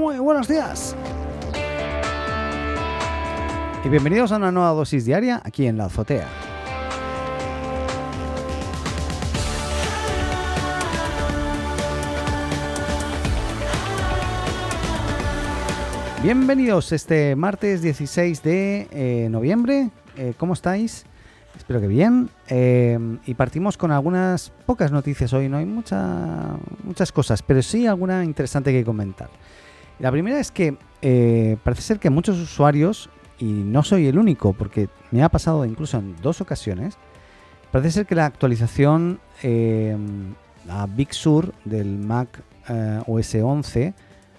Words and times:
Muy 0.00 0.18
buenos 0.18 0.48
días. 0.48 0.96
Y 3.84 3.88
bienvenidos 3.90 4.32
a 4.32 4.36
una 4.36 4.50
nueva 4.50 4.70
dosis 4.70 5.04
diaria 5.04 5.42
aquí 5.44 5.66
en 5.66 5.76
la 5.76 5.84
azotea. 5.84 6.26
Bienvenidos 16.22 16.92
este 16.92 17.36
martes 17.36 17.82
16 17.82 18.42
de 18.42 18.88
eh, 18.92 19.28
noviembre. 19.28 19.90
Eh, 20.16 20.32
¿Cómo 20.38 20.54
estáis? 20.54 21.04
Espero 21.58 21.78
que 21.78 21.88
bien. 21.88 22.30
Eh, 22.48 22.98
y 23.26 23.34
partimos 23.34 23.76
con 23.76 23.90
algunas 23.90 24.50
pocas 24.64 24.92
noticias 24.92 25.34
hoy. 25.34 25.50
No 25.50 25.58
hay 25.58 25.66
mucha, 25.66 26.56
muchas 26.84 27.12
cosas, 27.12 27.42
pero 27.42 27.60
sí 27.60 27.86
alguna 27.86 28.24
interesante 28.24 28.72
que 28.72 28.82
comentar. 28.82 29.28
La 30.00 30.10
primera 30.10 30.40
es 30.40 30.50
que 30.50 30.76
parece 31.62 31.82
ser 31.82 31.98
que 31.98 32.10
muchos 32.10 32.38
usuarios, 32.38 33.10
y 33.38 33.44
no 33.44 33.82
soy 33.82 34.06
el 34.06 34.18
único, 34.18 34.52
porque 34.52 34.88
me 35.10 35.22
ha 35.22 35.28
pasado 35.28 35.64
incluso 35.64 35.98
en 35.98 36.16
dos 36.20 36.40
ocasiones, 36.40 36.96
parece 37.70 37.92
ser 37.92 38.06
que 38.06 38.14
la 38.14 38.26
actualización 38.26 39.20
a 40.68 40.86
Big 40.86 41.14
Sur 41.14 41.52
del 41.64 41.98
Mac 41.98 42.42
OS 43.06 43.34
11 43.34 43.94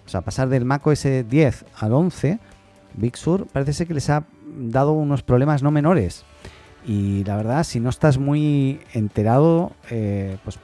o 0.06 0.10
sea, 0.12 0.22
pasar 0.22 0.50
del 0.50 0.66
Mac 0.66 0.86
OS 0.86 1.08
10 1.30 1.66
al 1.80 1.94
11, 1.94 2.40
Big 2.96 3.16
Sur 3.16 3.48
parece 3.48 3.72
ser 3.72 3.88
que 3.88 3.94
les 3.94 4.10
ha 4.10 4.26
dado 4.46 4.92
unos 4.92 5.24
problemas 5.24 5.64
no 5.64 5.72
menores. 5.72 6.26
Y 6.86 7.24
la 7.24 7.38
verdad, 7.38 7.64
si 7.64 7.80
no 7.80 7.90
estás 7.90 8.18
muy 8.18 8.82
enterado, 8.94 9.72
eh, 9.90 10.38
pues 10.44 10.60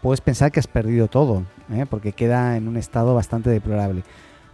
puedes 0.00 0.22
pensar 0.22 0.50
que 0.50 0.60
has 0.60 0.66
perdido 0.66 1.08
todo, 1.08 1.42
¿eh? 1.70 1.84
porque 1.90 2.12
queda 2.12 2.56
en 2.56 2.68
un 2.68 2.78
estado 2.78 3.14
bastante 3.14 3.50
deplorable. 3.50 4.02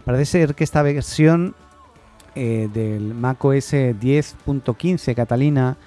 Parece 0.05 0.25
ser 0.25 0.55
que 0.55 0.63
esta 0.63 0.81
versión 0.81 1.55
eh, 2.35 2.69
del 2.73 3.13
Mac 3.13 3.43
OS 3.43 3.73
10.15 3.73 5.15
Catalina 5.15 5.77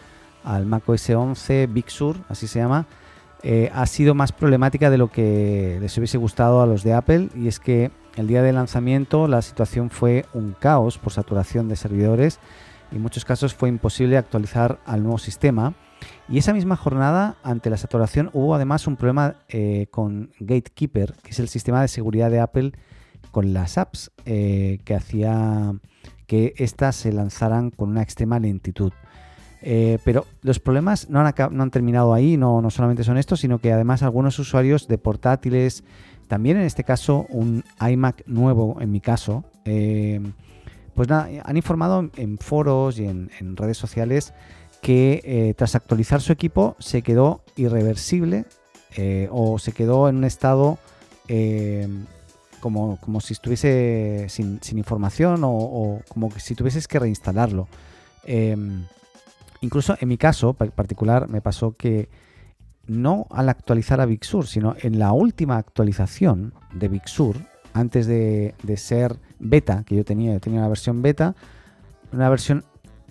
al 0.45 0.65
Mac 0.67 0.89
OS 0.89 1.11
11 1.11 1.67
Big 1.67 1.91
Sur, 1.91 2.17
así 2.29 2.47
se 2.47 2.61
llama, 2.61 2.87
ha 3.73 3.87
sido 3.87 4.15
más 4.17 4.33
problemática 4.33 4.91
de 4.91 4.99
lo 4.99 5.09
que 5.13 5.79
les 5.81 5.97
hubiese 5.99 6.19
gustado 6.19 6.63
a 6.63 6.67
los 6.67 6.83
de 6.83 6.95
Apple. 6.95 7.29
Y 7.37 7.47
es 7.47 7.61
que 7.61 7.93
el 8.17 8.27
día 8.27 8.43
del 8.43 8.57
lanzamiento 8.57 9.29
la 9.29 9.43
situación 9.43 9.91
fue 9.91 10.25
un 10.35 10.53
caos 10.59 10.99
por 10.99 11.13
saturación 11.13 11.69
de 11.69 11.77
servidores 11.77 12.41
y 12.91 12.97
en 12.97 13.03
muchos 13.03 13.25
casos 13.25 13.55
fue 13.55 13.69
imposible 13.69 14.17
actualizar 14.17 14.79
al 14.87 15.03
nuevo 15.03 15.19
sistema. 15.19 15.75
Y 16.29 16.39
esa 16.39 16.53
misma 16.53 16.77
jornada, 16.77 17.37
ante 17.43 17.71
la 17.71 17.77
saturación, 17.77 18.31
hubo 18.33 18.55
además 18.55 18.87
un 18.87 18.97
problema 18.97 19.37
eh, 19.49 19.87
con 19.91 20.31
Gatekeeper, 20.39 21.15
que 21.23 21.31
es 21.31 21.39
el 21.41 21.49
sistema 21.49 21.83
de 21.83 21.89
seguridad 21.89 22.31
de 22.31 22.41
Apple 22.41 22.73
con 23.31 23.53
las 23.53 23.79
apps, 23.79 24.11
eh, 24.25 24.79
que 24.85 24.95
hacía 24.95 25.75
que 26.27 26.55
éstas 26.57 26.97
se 26.97 27.13
lanzaran 27.13 27.71
con 27.71 27.91
una 27.91 28.03
extrema 28.03 28.39
lentitud. 28.41 28.93
Eh, 29.63 29.99
pero 30.05 30.27
los 30.43 30.59
problemas 30.59 31.09
no 31.09 31.21
han, 31.21 31.71
terminado 31.71 32.15
ahí, 32.15 32.37
no, 32.37 32.69
solamente 32.71 33.05
son 33.05 33.17
estos, 33.17 33.41
sino 33.41 33.59
que 33.59 33.73
además 33.73 34.03
algunos 34.03 34.39
usuarios 34.39 34.89
de 34.89 34.99
portátiles, 34.99 35.85
también 36.29 36.57
en 36.57 36.65
este 36.65 36.85
caso 36.85 37.27
un 37.31 37.65
iMac 37.81 38.27
nuevo, 38.27 38.79
en 38.81 38.91
mi 38.91 39.01
caso, 39.01 39.45
eh, 39.65 40.21
pues 40.95 41.09
nada, 41.09 41.29
han 41.45 41.57
informado 41.57 42.11
en 42.17 42.39
foros 42.39 42.99
y 42.99 43.07
en, 43.07 43.57
redes 43.57 43.77
sociales 43.77 44.35
que 44.83 45.55
tras 45.57 45.75
actualizar 45.75 46.21
su 46.21 46.33
equipo 46.33 46.77
se 46.79 47.03
quedó 47.03 47.43
irreversible 47.57 48.47
o 49.31 49.59
se 49.59 49.73
quedó 49.73 50.09
en 50.09 50.17
un 50.17 50.25
estado 50.25 50.79
como, 52.61 52.99
como, 52.99 53.21
si 53.21 53.33
estuviese 53.33 54.27
sin, 54.29 54.61
información 54.73 55.45
o, 55.45 55.51
o, 55.51 56.03
como 56.09 56.31
si 56.39 56.55
tuvieses 56.55 56.89
que 56.89 56.99
reinstalarlo. 56.99 57.69
incluso 59.61 59.97
en 60.01 60.09
mi 60.09 60.19
caso 60.19 60.55
particular 60.55 61.29
me 61.29 61.41
pasó 61.41 61.73
que 61.73 62.09
no 62.87 63.27
al 63.31 63.49
actualizar 63.49 64.01
a 64.01 64.07
Big 64.07 64.25
Sur, 64.25 64.47
sino 64.47 64.77
en 64.81 64.99
la 64.99 65.13
última 65.13 65.57
actualización 65.57 66.55
de 66.73 66.89
Big 66.89 67.09
Sur, 67.09 67.37
antes 67.77 68.07
de, 68.07 68.55
ser 68.77 69.17
beta, 69.39 69.85
que 69.85 69.97
yo 69.97 70.05
tenía, 70.05 70.39
tenía 70.41 70.61
una 70.61 70.69
versión 70.69 71.03
beta, 71.03 71.35
una 72.13 72.29
versión 72.29 72.65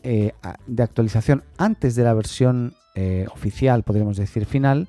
eh, 0.03 0.33
de 0.65 0.83
actualización 0.83 1.43
antes 1.57 1.95
de 1.95 2.03
la 2.03 2.13
versión 2.13 2.73
eh, 2.95 3.27
oficial, 3.31 3.83
podríamos 3.83 4.17
decir 4.17 4.45
final, 4.45 4.87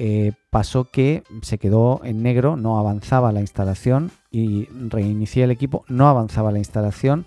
eh, 0.00 0.30
pasó 0.50 0.84
que 0.84 1.24
se 1.42 1.58
quedó 1.58 2.00
en 2.04 2.22
negro, 2.22 2.56
no 2.56 2.78
avanzaba 2.78 3.32
la 3.32 3.40
instalación 3.40 4.12
y 4.30 4.66
reinicié 4.66 5.42
el 5.42 5.50
equipo, 5.50 5.84
no 5.88 6.08
avanzaba 6.08 6.52
la 6.52 6.58
instalación 6.58 7.26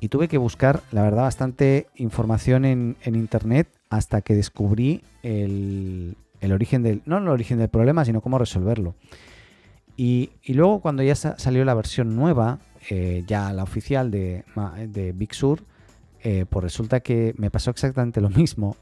y 0.00 0.08
tuve 0.08 0.26
que 0.26 0.36
buscar, 0.36 0.82
la 0.90 1.02
verdad, 1.02 1.22
bastante 1.22 1.86
información 1.94 2.64
en, 2.64 2.96
internet 3.04 3.68
hasta 3.90 4.22
que 4.22 4.34
descubrí 4.34 5.04
el, 5.22 6.16
origen 6.50 6.82
del, 6.82 7.00
no 7.06 7.18
el 7.18 7.28
origen 7.28 7.58
del 7.58 7.68
problema, 7.68 8.04
sino 8.04 8.20
cómo 8.20 8.38
resolverlo. 8.38 8.96
Y, 9.96 10.30
luego 10.48 10.80
cuando 10.80 11.04
ya 11.04 11.14
salió 11.14 11.64
la 11.64 11.74
versión 11.74 12.16
nueva, 12.16 12.58
eh, 12.90 13.22
ya 13.24 13.52
la 13.52 13.62
oficial 13.62 14.10
de, 14.10 14.42
de 14.88 15.12
Big 15.12 15.32
Sur, 15.32 15.62
eh, 16.24 16.44
pues 16.50 16.64
resulta 16.64 16.98
que 16.98 17.36
me 17.38 17.52
pasó 17.52 17.70
exactamente 17.70 18.20
lo 18.20 18.30
mismo, 18.30 18.76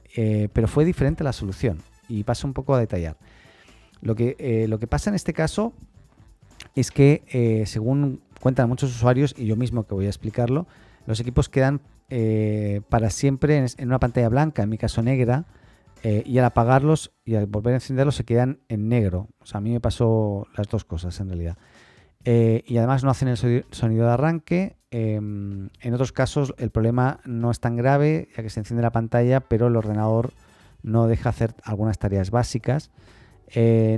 pero 0.55 0.67
fue 0.67 0.87
diferente 0.87 1.23
la 1.23 1.35
solución. 1.35 1.77
Y 2.09 2.25
paso 2.25 2.47
un 2.47 2.53
poco 2.53 2.75
a 2.75 2.81
detallar. 2.81 3.17
Lo 4.01 4.15
que, 4.15 4.67
lo 4.69 4.79
que 4.79 4.87
pasa 4.87 5.11
en 5.11 5.15
este 5.15 5.33
caso 5.33 5.73
es 6.75 6.91
que, 6.91 7.65
según 7.67 8.21
cuentan 8.41 8.69
muchos 8.69 8.91
usuarios, 8.91 9.35
y 9.39 9.47
yo 9.47 9.57
mismo 9.57 9.87
que 9.87 9.95
voy 9.95 10.07
a 10.07 10.09
explicarlo, 10.09 10.67
los 11.07 11.21
equipos 11.21 11.49
quedan 11.49 11.81
eh, 12.15 12.83
para 12.91 13.09
siempre 13.09 13.57
en, 13.57 13.89
una 13.89 13.99
pantalla 13.99 14.29
blanca, 14.29 14.63
en 14.63 14.69
mi 14.69 14.77
caso 14.77 15.03
negra, 15.03 15.47
eh, 16.03 16.23
y 16.27 16.37
al 16.37 16.45
apagarlos 16.45 17.13
y 17.25 17.37
al 17.37 17.47
volver 17.47 17.73
a 17.73 17.77
encenderlos 17.77 18.17
se 18.17 18.25
quedan 18.25 18.59
en 18.69 18.89
negro. 18.89 19.29
O 19.41 19.47
sea, 19.47 19.59
a 19.59 19.61
mí 19.63 19.71
me 19.71 19.81
pasó 19.81 20.47
las 20.57 20.69
dos 20.69 20.85
cosas 20.85 21.19
en 21.21 21.29
realidad. 21.29 21.57
Eh, 22.25 22.65
y 22.67 22.77
además 22.77 23.03
no 23.03 23.11
hacen 23.11 23.29
el 23.29 23.65
sonido 23.71 24.07
de 24.07 24.13
arranque. 24.13 24.77
Em, 24.91 25.71
en 25.81 25.95
otros 25.95 26.13
casos 26.13 26.55
el 26.59 26.71
problema 26.71 27.21
no 27.25 27.51
es 27.51 27.61
tan 27.61 27.77
grave, 27.77 28.29
ya 28.37 28.43
que 28.43 28.51
se 28.51 28.61
enciende 28.61 28.83
la 28.83 28.93
pantalla, 28.93 29.41
pero 29.41 29.69
el 29.69 29.77
ordenador 29.77 30.33
no 30.83 31.07
deja 31.07 31.31
hacer 31.31 31.55
algunas 31.65 31.99
tareas 31.99 32.31
básicas. 32.31 32.91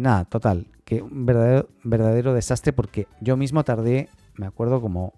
nada, 0.00 0.24
total, 0.24 0.66
que 0.84 1.02
un 1.02 1.26
verdadero, 1.26 1.68
verdadero 1.82 2.34
desastre 2.34 2.72
porque 2.72 3.06
yo 3.20 3.36
mismo 3.36 3.64
tardé, 3.64 4.08
me 4.36 4.46
acuerdo, 4.46 4.80
como 4.80 5.12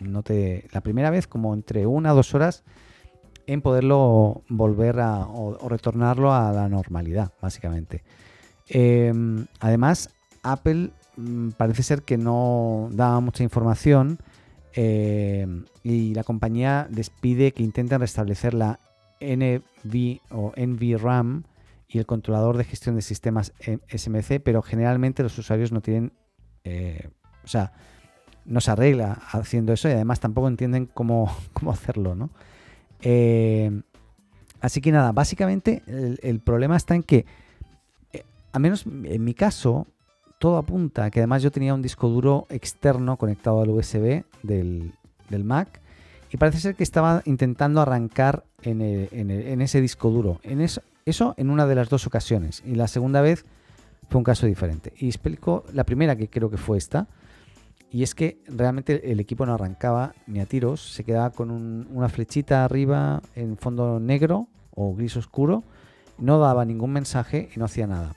no 0.00 0.22
te, 0.22 0.66
la 0.72 0.80
primera 0.80 1.10
vez 1.10 1.26
como 1.26 1.54
entre 1.54 1.86
una 1.86 2.12
o 2.12 2.16
dos 2.16 2.34
horas 2.34 2.64
en 3.46 3.62
poderlo 3.62 4.42
volver 4.48 5.00
a, 5.00 5.20
o, 5.20 5.68
retornarlo 5.68 6.34
a 6.34 6.52
la 6.52 6.68
normalidad, 6.68 7.32
básicamente. 7.40 8.02
Em, 8.68 9.46
además, 9.60 10.10
Apple 10.42 10.90
mm, 11.16 11.50
parece 11.50 11.82
ser 11.82 12.02
que 12.02 12.18
no 12.18 12.88
da 12.92 13.20
mucha 13.20 13.44
información 13.44 14.18
em, 14.74 15.64
y 15.82 16.14
la 16.14 16.24
compañía 16.24 16.88
les 16.90 17.10
pide 17.10 17.52
que 17.52 17.62
intenten 17.62 18.00
restablecer 18.00 18.52
la 18.52 18.80
NV 19.20 20.20
o 20.30 20.52
NVRAM 20.56 21.44
y 21.88 21.98
el 21.98 22.06
controlador 22.06 22.56
de 22.56 22.64
gestión 22.64 22.96
de 22.96 23.02
sistemas 23.02 23.52
SMC, 23.88 24.40
pero 24.42 24.62
generalmente 24.62 25.22
los 25.22 25.38
usuarios 25.38 25.72
no 25.72 25.80
tienen, 25.80 26.12
eh, 26.64 27.08
o 27.44 27.48
sea, 27.48 27.72
no 28.44 28.60
se 28.60 28.70
arregla 28.70 29.20
haciendo 29.30 29.72
eso 29.72 29.88
y 29.88 29.92
además 29.92 30.20
tampoco 30.20 30.48
entienden 30.48 30.86
cómo, 30.86 31.34
hacerlo, 31.70 32.14
¿no? 32.14 32.30
Eh, 33.02 33.82
así 34.60 34.80
que 34.80 34.92
nada, 34.92 35.12
básicamente 35.12 35.82
el, 35.86 36.40
problema 36.40 36.76
está 36.76 36.94
en 36.94 37.02
que, 37.02 37.26
eh, 38.12 38.24
al 38.52 38.60
menos 38.60 38.86
en 38.86 39.22
mi 39.22 39.34
caso, 39.34 39.86
todo 40.38 40.56
apunta 40.58 41.10
que 41.10 41.20
además 41.20 41.42
yo 41.42 41.50
tenía 41.50 41.74
un 41.74 41.82
disco 41.82 42.08
duro 42.08 42.46
externo 42.50 43.16
conectado 43.16 43.62
al 43.62 43.70
USB 43.70 44.24
del, 44.42 44.92
Mac 45.44 45.80
y 46.30 46.36
parece 46.36 46.58
ser 46.58 46.74
que 46.74 46.82
estaba 46.82 47.22
intentando 47.24 47.80
arrancar 47.80 48.44
en, 48.62 48.80
ese 49.60 49.80
disco 49.80 50.10
duro. 50.10 50.40
En 50.42 50.60
eso, 50.60 50.82
eso 51.04 51.34
en 51.36 51.50
una 51.50 51.66
de 51.66 51.74
las 51.74 51.88
dos 51.88 52.06
ocasiones 52.06 52.62
y 52.66 52.74
la 52.74 52.88
segunda 52.88 53.20
vez 53.20 53.44
fue 54.08 54.18
un 54.18 54.24
caso 54.24 54.46
diferente. 54.46 54.92
Y 54.98 55.06
explico 55.06 55.64
la 55.72 55.84
primera 55.84 56.16
que 56.16 56.28
creo 56.28 56.50
que 56.50 56.56
fue 56.56 56.78
esta 56.78 57.08
y 57.90 58.02
es 58.02 58.14
que 58.14 58.42
realmente 58.48 59.12
el 59.12 59.20
equipo 59.20 59.46
no 59.46 59.54
arrancaba 59.54 60.14
ni 60.26 60.40
a 60.40 60.46
tiros, 60.46 60.92
se 60.92 61.04
quedaba 61.04 61.30
con 61.30 61.50
una 61.50 62.08
flechita 62.08 62.64
arriba 62.64 63.22
en 63.34 63.56
fondo 63.56 64.00
negro 64.00 64.48
o 64.74 64.94
gris 64.94 65.16
oscuro, 65.16 65.62
no 66.18 66.38
daba 66.38 66.64
ningún 66.64 66.92
mensaje 66.92 67.48
y 67.54 67.58
no 67.58 67.64
hacía 67.64 67.86
nada. 67.86 68.14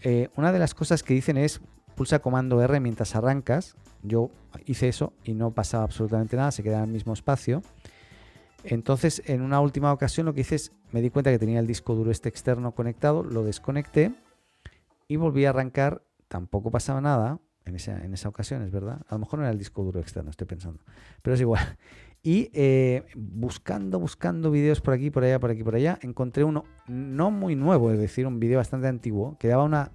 Eh, 0.00 0.28
una 0.36 0.52
de 0.52 0.58
las 0.58 0.74
cosas 0.74 1.02
que 1.02 1.14
dicen 1.14 1.36
es 1.36 1.60
pulsa 1.94 2.18
comando 2.20 2.62
R 2.62 2.80
mientras 2.80 3.14
arrancas. 3.16 3.76
Yo 4.02 4.30
hice 4.66 4.88
eso 4.88 5.12
y 5.24 5.34
no 5.34 5.50
pasaba 5.52 5.84
absolutamente 5.84 6.36
nada, 6.36 6.50
se 6.50 6.62
quedaba 6.62 6.82
en 6.82 6.90
el 6.90 6.94
mismo 6.94 7.12
espacio. 7.12 7.62
Entonces, 8.64 9.22
en 9.26 9.42
una 9.42 9.60
última 9.60 9.92
ocasión 9.92 10.26
lo 10.26 10.34
que 10.34 10.40
hice 10.40 10.54
es, 10.54 10.72
me 10.92 11.02
di 11.02 11.10
cuenta 11.10 11.30
que 11.30 11.38
tenía 11.38 11.60
el 11.60 11.66
disco 11.66 11.94
duro 11.94 12.10
este 12.10 12.28
externo 12.28 12.72
conectado, 12.72 13.22
lo 13.22 13.44
desconecté 13.44 14.14
y 15.06 15.16
volví 15.16 15.44
a 15.44 15.50
arrancar, 15.50 16.02
tampoco 16.28 16.70
pasaba 16.70 17.00
nada 17.00 17.38
en 17.66 17.76
esa, 17.76 18.02
en 18.02 18.14
esa 18.14 18.28
ocasión, 18.28 18.62
es 18.62 18.70
verdad. 18.70 19.00
A 19.08 19.14
lo 19.14 19.20
mejor 19.20 19.38
no 19.38 19.44
era 19.44 19.52
el 19.52 19.58
disco 19.58 19.82
duro 19.82 20.00
externo, 20.00 20.30
estoy 20.30 20.46
pensando. 20.46 20.80
Pero 21.22 21.34
es 21.34 21.40
igual. 21.40 21.76
Y 22.26 22.48
eh, 22.54 23.04
buscando, 23.14 24.00
buscando 24.00 24.50
vídeos 24.50 24.80
por 24.80 24.94
aquí, 24.94 25.10
por 25.10 25.24
allá, 25.24 25.38
por 25.38 25.50
aquí, 25.50 25.62
por 25.62 25.74
allá, 25.74 25.98
encontré 26.00 26.42
uno 26.42 26.64
no 26.88 27.30
muy 27.30 27.54
nuevo, 27.54 27.92
es 27.92 27.98
decir, 27.98 28.26
un 28.26 28.40
vídeo 28.40 28.56
bastante 28.56 28.88
antiguo, 28.88 29.36
que 29.38 29.48
daba 29.48 29.62
una, 29.62 29.92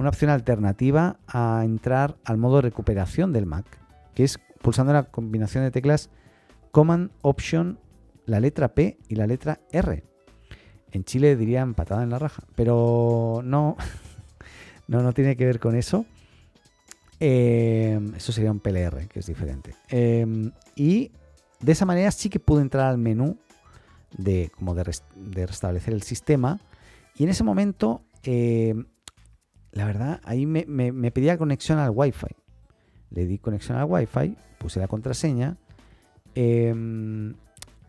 una 0.00 0.08
opción 0.08 0.30
alternativa 0.30 1.18
a 1.26 1.60
entrar 1.62 2.16
al 2.24 2.38
modo 2.38 2.62
recuperación 2.62 3.34
del 3.34 3.44
Mac, 3.44 3.66
que 4.14 4.24
es 4.24 4.40
pulsando 4.62 4.94
la 4.94 5.02
combinación 5.02 5.62
de 5.62 5.70
teclas 5.70 6.08
Command 6.70 7.10
Option, 7.20 7.78
la 8.24 8.40
letra 8.40 8.68
P 8.68 8.96
y 9.08 9.16
la 9.16 9.26
letra 9.26 9.60
R. 9.72 10.02
En 10.90 11.04
Chile 11.04 11.36
dirían 11.36 11.74
patada 11.74 12.02
en 12.02 12.08
la 12.08 12.18
raja, 12.18 12.42
pero 12.54 13.42
no, 13.44 13.76
no, 14.88 15.02
no 15.02 15.12
tiene 15.12 15.36
que 15.36 15.44
ver 15.44 15.60
con 15.60 15.76
eso. 15.76 16.06
Em, 17.18 18.14
eso 18.14 18.32
sería 18.32 18.50
un 18.50 18.60
PLR, 18.60 19.06
que 19.06 19.18
es 19.18 19.26
diferente. 19.26 19.74
Em, 19.90 20.50
y 20.76 21.12
de 21.60 21.72
esa 21.72 21.84
manera 21.84 22.10
sí 22.10 22.30
que 22.30 22.40
pude 22.40 22.62
entrar 22.62 22.86
al 22.86 22.96
menú 22.96 23.36
de, 24.16 24.50
como 24.56 24.74
de, 24.74 24.82
restablecer 25.46 25.92
el 25.92 26.02
sistema. 26.02 26.58
Y 27.16 27.24
en 27.24 27.28
ese 27.28 27.44
momento, 27.44 28.00
em, 28.22 28.86
la 29.72 29.84
verdad, 29.84 30.20
ahí 30.24 30.46
me, 30.46 30.64
pedía 31.12 31.38
conexión 31.38 31.78
al 31.78 31.90
Wi-Fi. 31.90 32.34
Le 33.10 33.26
di 33.26 33.38
conexión 33.38 33.78
al 33.78 33.84
Wi-Fi, 33.84 34.36
puse 34.58 34.80
la 34.80 34.88
contraseña. 34.88 35.56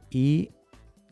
y 0.10 0.50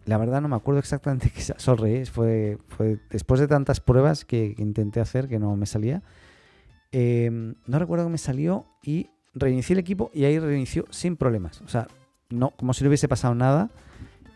la 0.06 0.18
verdad 0.18 0.42
no 0.42 0.48
me 0.48 0.56
acuerdo 0.56 0.80
exactamente 0.80 1.30
qué 1.36 1.42
sorry, 1.42 2.06
fue, 2.06 2.57
fue 2.68 3.00
después 3.10 3.39
de 3.39 3.48
tantas 3.48 3.80
pruebas 3.80 4.25
que, 4.25 4.56
intenté 4.57 5.00
hacer 5.00 5.27
que 5.27 5.39
no 5.39 5.56
me 5.56 5.66
salía. 5.66 6.01
Em, 6.92 7.56
no 7.68 7.77
recuerdo 7.77 8.06
que 8.06 8.12
me 8.12 8.18
salió 8.18 8.65
y 8.83 9.10
reinicié 9.33 9.74
el 9.75 9.80
equipo 9.80 10.10
y 10.13 10.25
ahí 10.25 10.39
reinició 10.39 10.86
sin 10.89 11.15
problemas. 11.15 11.62
O 11.62 11.68
sea, 11.68 11.88
no, 12.30 12.51
como 12.51 12.74
si 12.74 12.83
no 12.83 12.89
hubiese 12.89 13.07
pasado 13.07 13.36
nada 13.36 13.69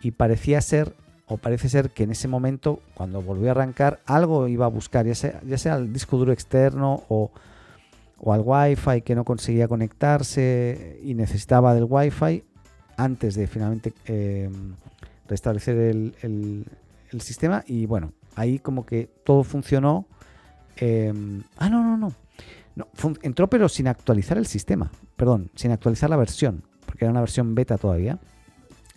y 0.01 0.11
parecía 0.11 0.61
ser 0.61 0.95
parece 1.37 1.69
ser 1.69 1.91
que 1.91 2.03
en 2.03 2.11
ese 2.11 2.27
momento 2.27 2.79
cuando 2.93 3.21
volvió 3.21 3.49
a 3.49 3.51
arrancar 3.51 3.99
algo 4.05 4.47
iba 4.47 4.65
a 4.65 4.69
buscar, 4.69 5.05
ya 5.05 5.15
sea, 5.15 5.41
ya 5.45 5.57
sea 5.57 5.75
el 5.75 5.91
disco 5.93 6.17
duro 6.17 6.31
externo 6.31 7.03
o, 7.09 7.31
o 8.19 8.33
al 8.33 8.41
wifi 8.43 9.01
que 9.01 9.15
no 9.15 9.25
conseguía 9.25 9.67
conectarse 9.67 10.99
y 11.03 11.13
necesitaba 11.13 11.73
del 11.73 11.85
wifi 11.89 12.43
antes 12.97 13.35
de 13.35 13.47
finalmente 13.47 13.93
em, 14.05 14.75
restablecer 15.27 15.77
el, 15.77 16.65
sistema 17.19 17.63
y 17.67 17.85
bueno, 17.85 18.11
ahí 18.35 18.57
como 18.57 18.87
que 18.87 19.07
todo 19.23 19.43
funcionó. 19.43 20.07
Em, 20.77 21.43
ah, 21.57 21.69
no, 21.69 21.83
no. 21.83 22.11
no 22.75 22.87
entró 23.21 23.47
pero 23.47 23.69
sin 23.69 23.87
actualizar 23.87 24.37
el 24.39 24.47
sistema, 24.47 24.89
perdón, 25.15 25.51
sin 25.53 25.71
actualizar 25.71 26.09
la 26.09 26.15
versión, 26.15 26.63
porque 26.87 27.05
era 27.05 27.11
una 27.11 27.19
versión 27.19 27.53
beta 27.53 27.77
todavía. 27.77 28.19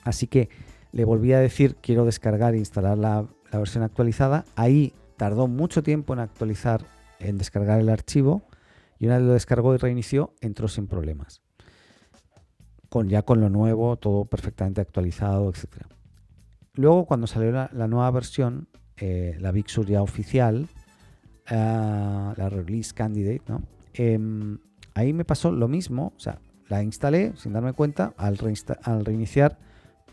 Así 0.02 0.28
que 0.28 0.48
le 0.96 1.04
volví 1.04 1.34
a 1.34 1.40
decir 1.40 1.76
quiero 1.82 2.06
descargar 2.06 2.54
e 2.54 2.58
instalar 2.58 2.96
la, 2.96 3.26
la 3.52 3.58
versión 3.58 3.84
actualizada. 3.84 4.46
Ahí 4.56 4.94
tardó 5.18 5.46
mucho 5.46 5.82
tiempo 5.82 6.14
en 6.14 6.20
actualizar, 6.20 6.86
en 7.20 7.36
descargar 7.36 7.80
el 7.80 7.90
archivo 7.90 8.42
y 8.98 9.04
una 9.04 9.18
vez 9.18 9.26
lo 9.26 9.32
descargó 9.34 9.74
y 9.74 9.76
reinició, 9.76 10.32
entró 10.40 10.68
sin 10.68 10.86
problemas. 10.86 11.42
Con, 12.88 13.10
ya 13.10 13.20
con 13.20 13.42
lo 13.42 13.50
nuevo, 13.50 13.98
todo 13.98 14.24
perfectamente 14.24 14.80
actualizado, 14.80 15.50
etcétera. 15.50 15.86
Luego, 16.72 17.04
cuando 17.04 17.26
salió 17.26 17.52
la, 17.52 17.68
nueva 17.88 18.10
versión, 18.10 18.68
eh, 18.96 19.36
la 19.38 19.52
Big 19.52 19.66
ya 19.66 20.00
oficial, 20.00 20.66
eh, 21.50 22.32
la 22.36 22.48
Release 22.48 22.94
Candidate, 22.94 23.42
¿no? 23.48 23.62
Em, 23.92 24.60
ahí 24.94 25.12
me 25.12 25.26
pasó 25.26 25.52
lo 25.52 25.68
mismo, 25.68 26.14
o 26.16 26.20
sea, 26.20 26.38
la 26.68 26.82
instalé 26.82 27.34
sin 27.36 27.52
darme 27.52 27.74
cuenta, 27.74 28.14
al 28.16 28.38
reiniciar 28.38 29.58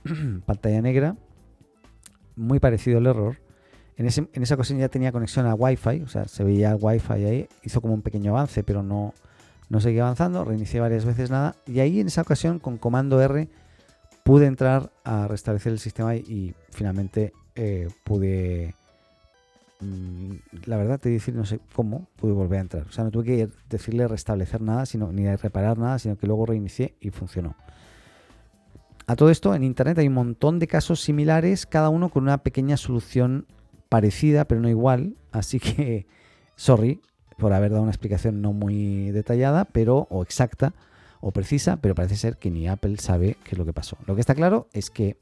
pantalla 0.45 0.81
negra, 0.81 1.15
muy 2.35 2.59
parecido 2.59 3.00
el 3.00 3.07
error. 3.07 3.38
En, 3.95 4.07
en, 4.07 4.44
esa 4.44 4.55
ocasión 4.55 4.79
ya 4.79 4.89
tenía 4.89 5.11
conexión 5.11 5.45
a 5.45 5.53
Wi-Fi, 5.53 6.01
o 6.01 6.07
sea, 6.07 6.25
se 6.25 6.44
veía 6.44 6.75
Wi-Fi 6.75 7.25
ahí, 7.25 7.47
hizo 7.63 7.79
como 7.79 7.94
un 7.94 8.01
pequeño 8.01 8.31
avance, 8.31 8.63
pero 8.63 8.81
no, 8.81 9.13
no 9.69 9.79
seguía 9.79 10.03
avanzando, 10.03 10.44
reinicié 10.44 10.79
varias 10.79 11.05
veces 11.05 11.29
nada, 11.29 11.55
y 11.67 11.79
ahí 11.79 12.00
en 12.00 12.07
esa 12.07 12.21
ocasión 12.21 12.59
con 12.59 12.77
comando 12.77 13.21
R 13.21 13.47
pude 14.23 14.45
entrar 14.45 14.91
a 15.03 15.27
restablecer 15.27 15.73
el 15.73 15.79
sistema 15.79 16.15
y, 16.15 16.55
finalmente 16.71 17.33
eh, 17.55 17.88
pude, 18.03 18.73
mm, 19.79 20.31
la 20.65 20.77
verdad 20.77 21.00
te 21.00 21.09
decir, 21.09 21.35
no 21.35 21.45
sé 21.45 21.59
cómo, 21.75 22.07
pude 22.15 22.31
volver 22.31 22.59
a 22.59 22.61
entrar. 22.61 22.88
O 22.88 22.91
sea, 22.91 23.03
no 23.03 23.11
tuve 23.11 23.25
que 23.25 23.50
decirle 23.69 24.07
restablecer 24.07 24.61
nada, 24.61 24.85
sino, 24.85 25.11
ni 25.11 25.27
reparar 25.35 25.77
nada, 25.77 26.00
sino 26.00 26.17
que 26.17 26.25
luego 26.25 26.45
reinicié 26.45 26.95
y 27.00 27.11
funcionó. 27.11 27.55
A 29.05 29.15
todo 29.15 29.29
esto, 29.29 29.53
en 29.53 29.63
Internet 29.63 29.97
hay 30.00 30.07
un 30.07 30.13
montón 30.13 30.59
de 30.59 30.67
casos 30.67 31.01
similares, 31.01 31.65
cada 31.65 31.89
uno 31.89 32.09
con 32.09 32.23
una 32.23 32.39
pequeña 32.39 32.77
solución 32.77 33.47
parecida, 33.89 34.45
pero 34.45 34.61
no 34.61 34.69
igual. 34.69 35.15
Así 35.31 35.59
que, 35.59 36.07
sorry 36.55 37.01
por 37.38 37.53
haber 37.53 37.71
dado 37.71 37.83
una 37.83 37.91
explicación 37.91 38.41
no 38.41 38.53
muy 38.53 39.11
detallada, 39.11 39.65
pero 39.65 40.07
o 40.09 40.23
exacta, 40.23 40.73
o 41.21 41.31
precisa, 41.31 41.77
pero 41.77 41.95
parece 41.95 42.15
ser 42.15 42.38
que 42.38 42.51
ni 42.51 42.67
Apple 42.67 42.97
sabe 42.97 43.38
qué 43.44 43.51
es 43.51 43.57
lo 43.57 43.65
que 43.65 43.73
pasó. 43.73 43.97
Lo 44.05 44.15
que 44.15 44.21
está 44.21 44.35
claro 44.35 44.67
es 44.73 44.89
que 44.89 45.17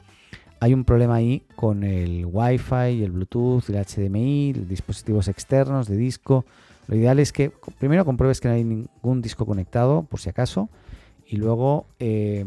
hay 0.60 0.74
un 0.74 0.86
problema 0.86 1.16
ahí 1.16 1.44
con 1.56 1.84
el 1.84 2.26
Wi-Fi, 2.26 3.04
el 3.04 3.12
Bluetooth, 3.12 3.64
el 3.70 3.84
HDMI, 3.84 4.54
dispositivos 4.54 5.28
externos 5.28 5.88
de 5.88 5.98
disco. 5.98 6.46
Lo 6.88 6.96
ideal 6.96 7.20
es 7.20 7.32
que 7.32 7.52
primero 7.80 8.06
compruebes 8.06 8.40
que 8.40 8.48
no 8.48 8.54
hay 8.56 8.64
ningún 8.64 9.22
disco 9.22 9.46
conectado, 9.46 10.04
por 10.04 10.20
si 10.20 10.30
acaso, 10.30 10.70
y 11.26 11.38
luego 11.38 11.88
eh, 12.00 12.46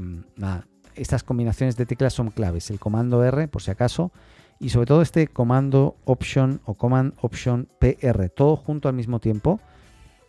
estas 0.95 1.23
combinaciones 1.23 1.77
de 1.77 1.87
teclas 1.87 2.13
son 2.13 2.31
claves. 2.31 2.71
El 2.71 2.79
comando 2.79 3.25
R, 3.25 3.49
por 3.49 3.63
si 3.63 3.71
acaso, 3.71 4.13
y 4.61 4.71
sobre 4.71 4.87
todo 4.87 5.03
este 5.03 5.27
comando 5.29 5.97
Option 6.05 6.61
o 6.65 6.75
Command 6.75 7.15
Option 7.21 7.69
PR, 7.79 8.29
todo 8.29 8.57
junto 8.57 8.89
al 8.89 8.95
mismo 8.95 9.21
tiempo, 9.21 9.61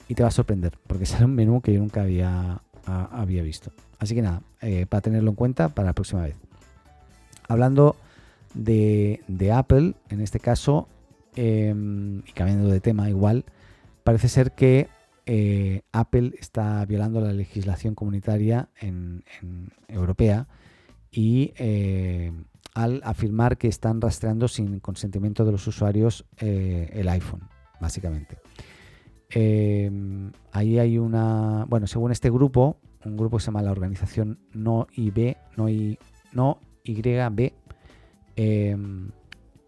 y 0.07 0.15
te 0.15 0.23
va 0.23 0.29
a 0.29 0.31
sorprender, 0.31 0.77
porque 0.87 1.05
sale 1.07 1.25
un 1.25 1.35
menú 1.35 1.61
que 1.61 1.73
yo 1.73 1.79
nunca 1.79 2.01
había 2.01 2.61
había 2.85 3.41
visto. 3.41 3.71
Así 3.99 4.15
que 4.15 4.21
nada, 4.21 4.41
eh, 4.61 4.85
para 4.85 5.01
tenerlo 5.01 5.29
en 5.31 5.35
cuenta 5.35 5.69
para 5.69 5.87
la 5.87 5.93
próxima 5.93 6.23
vez. 6.23 6.35
Hablando 7.47 7.95
de, 8.53 9.21
Apple, 9.53 9.93
en 10.09 10.21
este 10.21 10.39
caso, 10.39 10.87
em, 11.35 12.19
y 12.19 12.31
cambiando 12.33 12.69
de 12.69 12.79
tema 12.79 13.09
igual, 13.09 13.45
parece 14.03 14.29
ser 14.29 14.51
que 14.51 14.87
eh, 15.25 15.81
Apple 15.91 16.33
está 16.39 16.85
violando 16.85 17.19
la 17.19 17.33
legislación 17.33 17.95
comunitaria 17.95 18.69
en, 18.79 19.23
europea 19.87 20.47
y 21.11 21.53
eh, 21.57 22.31
al 22.73 23.01
afirmar 23.03 23.57
que 23.57 23.67
están 23.67 24.01
rastreando 24.01 24.47
sin 24.47 24.79
consentimiento 24.79 25.45
de 25.45 25.51
los 25.51 25.65
usuarios 25.65 26.25
el 26.37 27.07
iPhone, 27.07 27.47
básicamente. 27.79 28.37
Ahí 30.51 30.79
hay 30.79 30.97
una, 30.97 31.65
bueno, 31.69 31.87
según 31.87 32.11
este 32.11 32.29
grupo, 32.29 32.77
un 33.05 33.15
grupo 33.15 33.37
que 33.37 33.41
se 33.41 33.47
llama 33.47 33.61
la 33.61 33.71
organización 33.71 34.39
No 34.51 34.87
IB, 34.93 35.37
No, 35.55 35.69
I, 35.69 35.97
no 36.33 36.59
YB, 36.83 37.53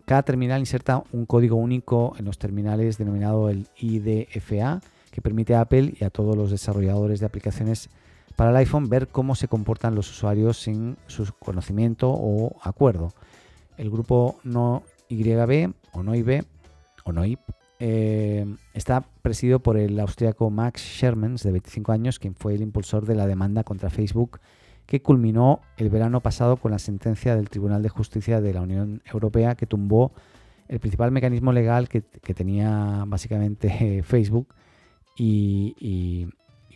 cada 0.07 0.23
terminal 0.23 0.61
inserta 0.61 1.03
un 1.11 1.25
código 1.25 1.57
único 1.57 2.13
en 2.17 2.23
los 2.23 2.37
terminales 2.37 2.97
denominado 2.97 3.49
el 3.49 3.67
IDFA, 3.77 4.79
que 5.17 5.21
permite 5.23 5.55
a 5.55 5.61
Apple 5.61 5.95
y 5.99 6.03
a 6.03 6.11
todos 6.11 6.37
los 6.37 6.51
desarrolladores 6.51 7.19
de 7.19 7.25
aplicaciones 7.25 7.89
para 8.35 8.51
el 8.51 8.57
iPhone 8.57 8.87
ver 8.87 9.07
cómo 9.07 9.33
se 9.33 9.47
comportan 9.47 9.95
los 9.95 10.11
usuarios 10.11 10.61
sin 10.61 10.95
su 11.07 11.33
conocimiento 11.39 12.11
o 12.11 12.55
acuerdo. 12.61 13.11
El 13.77 13.89
grupo 13.89 14.39
No 14.43 14.83
YB 15.09 15.73
o 15.91 16.03
No 16.03 16.13
IB 16.13 16.45
o 17.03 17.13
No 17.13 17.25
IP 17.25 17.39
eh, 17.79 18.45
está 18.75 19.07
presidido 19.23 19.57
por 19.57 19.77
el 19.77 19.99
austriaco 19.99 20.51
Max 20.51 20.83
Shermans, 20.83 21.41
de 21.41 21.51
25 21.51 21.91
años, 21.91 22.19
quien 22.19 22.35
fue 22.35 22.53
el 22.53 22.61
impulsor 22.61 23.07
de 23.07 23.15
la 23.15 23.25
demanda 23.25 23.63
contra 23.63 23.89
Facebook, 23.89 24.39
que 24.85 25.01
culminó 25.01 25.61
el 25.77 25.89
verano 25.89 26.21
pasado 26.21 26.57
con 26.57 26.69
la 26.69 26.77
sentencia 26.77 27.35
del 27.35 27.49
Tribunal 27.49 27.81
de 27.81 27.89
Justicia 27.89 28.39
de 28.39 28.53
la 28.53 28.61
Unión 28.61 29.01
Europea 29.11 29.55
que 29.55 29.65
tumbó 29.65 30.11
el 30.67 30.79
principal 30.79 31.09
mecanismo 31.09 31.51
legal 31.53 31.89
que, 31.89 32.01
tenía 32.01 33.03
básicamente 33.07 34.03
Facebook 34.07 34.53
y, 35.17 36.27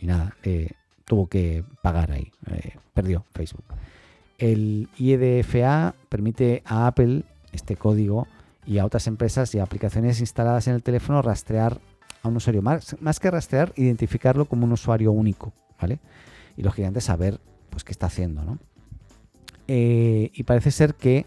nada, 0.02 0.36
eh, 0.42 0.70
tuvo 1.04 1.28
que 1.28 1.64
pagar 1.82 2.12
ahí, 2.12 2.30
eh, 2.50 2.76
perdió 2.92 3.24
Facebook. 3.32 3.64
El 4.38 4.88
IEDFA 4.98 5.94
permite 6.08 6.62
a 6.66 6.86
Apple 6.86 7.24
este 7.52 7.76
código 7.76 8.26
y 8.66 8.78
a 8.78 8.86
otras 8.86 9.06
empresas 9.06 9.54
y 9.54 9.60
aplicaciones 9.60 10.20
instaladas 10.20 10.66
en 10.66 10.74
el 10.74 10.82
teléfono 10.82 11.22
rastrear 11.22 11.80
a 12.22 12.28
un 12.28 12.36
usuario. 12.36 12.62
Más, 12.62 12.96
más 13.00 13.20
que 13.20 13.30
rastrear, 13.30 13.72
identificarlo 13.76 14.46
como 14.46 14.64
un 14.64 14.72
usuario 14.72 15.12
único, 15.12 15.52
¿vale? 15.80 16.00
Y 16.56 16.62
lógicamente 16.62 17.00
saber 17.00 17.40
pues 17.70 17.84
qué 17.84 17.92
está 17.92 18.06
haciendo, 18.06 18.42
¿no? 18.44 18.58
Eh, 19.68 20.30
y 20.34 20.42
parece 20.42 20.70
ser 20.70 20.94
que 20.94 21.26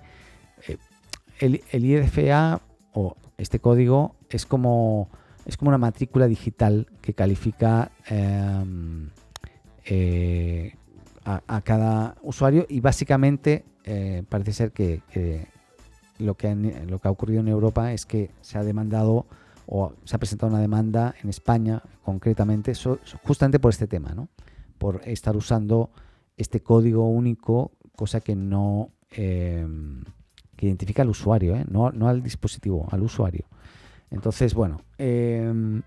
el, 1.40 1.64
el, 1.72 1.86
IDFA 1.86 2.62
o 2.94 3.16
este 3.38 3.60
código 3.60 4.16
es 4.30 4.46
como 4.46 5.10
es 5.46 5.58
como 5.58 5.70
una 5.70 5.78
matrícula 5.78 6.28
digital 6.28 6.88
que 7.02 7.14
califica 7.14 7.92
em, 8.08 9.10
eh, 9.86 10.76
a, 11.24 11.62
cada 11.62 12.16
usuario 12.22 12.66
y 12.70 12.82
básicamente 12.82 13.66
eh, 13.84 14.24
parece 14.30 14.54
ser 14.54 14.72
que, 14.72 15.02
lo, 16.20 16.36
que 16.36 16.54
lo 16.88 17.00
que 17.00 17.08
ha 17.08 17.12
ocurrido 17.12 17.42
en 17.42 17.48
Europa 17.48 17.94
es 17.94 18.06
que 18.06 18.30
se 18.42 18.60
ha 18.60 18.64
demandado 18.64 19.26
o 19.66 19.94
se 20.04 20.16
ha 20.16 20.20
presentado 20.20 20.52
una 20.52 20.62
demanda 20.62 21.16
en 21.24 21.30
España 21.30 21.82
concretamente 22.04 22.74
justamente 23.24 23.60
por 23.60 23.72
este 23.72 23.88
tema, 23.88 24.14
¿no? 24.14 24.30
por 24.78 25.02
estar 25.06 25.36
usando 25.36 25.90
este 26.38 26.62
código 26.62 27.10
único, 27.10 27.72
cosa 27.96 28.20
que 28.20 28.36
no 28.36 28.92
em, 29.10 30.04
que 30.56 30.68
identifica 30.68 31.02
al 31.02 31.10
usuario, 31.10 31.56
¿eh? 31.56 31.66
no, 31.70 31.92
no, 31.92 32.08
al 32.08 32.22
dispositivo, 32.24 32.88
al 32.92 33.02
usuario. 33.04 33.46
Entonces, 34.16 34.54
bueno, 34.54 34.82
em, 34.98 35.84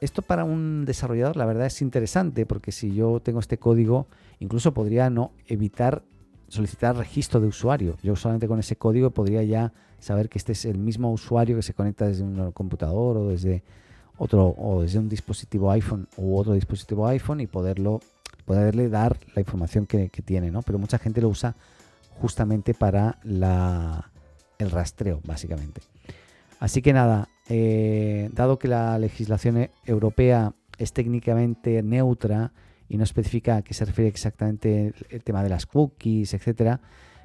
esto 0.00 0.22
para 0.22 0.44
un 0.44 0.84
desarrollador 0.84 1.36
la 1.36 1.46
verdad 1.46 1.66
es 1.66 1.80
interesante 1.80 2.44
porque 2.46 2.72
si 2.72 2.92
yo 2.92 3.20
tengo 3.20 3.38
este 3.38 3.58
código, 3.58 4.08
incluso 4.40 4.74
podría 4.74 5.08
no 5.08 5.30
evitar 5.46 6.02
solicitar 6.48 6.96
registro 6.96 7.40
de 7.40 7.46
usuario. 7.46 7.96
Yo 8.02 8.16
solamente 8.16 8.48
con 8.48 8.58
ese 8.58 8.76
código 8.76 9.10
podría 9.10 9.42
ya 9.44 9.72
saber 10.00 10.28
que 10.28 10.38
este 10.38 10.52
es 10.52 10.64
el 10.64 10.78
mismo 10.78 11.12
usuario 11.12 11.56
que 11.56 11.62
se 11.62 11.74
conecta 11.74 12.06
desde 12.06 12.24
un 12.24 12.52
computador 12.52 13.16
o 13.16 13.28
desde 13.28 13.62
otro 14.18 14.54
o 14.58 14.82
desde 14.82 14.98
un 14.98 15.08
dispositivo 15.08 15.70
iPhone 15.70 16.08
u 16.16 16.36
otro 16.36 16.52
dispositivo 16.52 17.06
iPhone 17.06 17.40
y 17.40 17.46
poderlo 17.46 18.00
poderle 18.44 18.88
dar 18.88 19.16
la 19.34 19.40
información 19.40 19.86
que, 19.86 20.08
tiene, 20.08 20.50
¿no? 20.50 20.60
Pero 20.60 20.78
mucha 20.78 20.98
gente 20.98 21.22
lo 21.22 21.28
usa 21.28 21.54
justamente 22.20 22.74
para 22.74 23.18
el 23.22 24.70
rastreo, 24.70 25.20
básicamente. 25.24 25.80
Así 26.60 26.82
que 26.82 26.92
nada, 26.92 27.28
eh, 27.48 28.30
dado 28.32 28.58
que 28.58 28.68
la 28.68 28.98
legislación 28.98 29.58
e, 29.58 29.70
europea 29.84 30.54
es 30.78 30.92
técnicamente 30.92 31.82
neutra 31.82 32.52
y 32.88 32.96
no 32.96 33.04
especifica 33.04 33.56
a 33.56 33.62
qué 33.62 33.74
se 33.74 33.84
refiere 33.84 34.08
exactamente 34.08 34.94
el, 35.10 35.22
tema 35.22 35.42
de 35.42 35.50
las 35.50 35.66
cookies, 35.66 36.34
etcétera, 36.34 36.80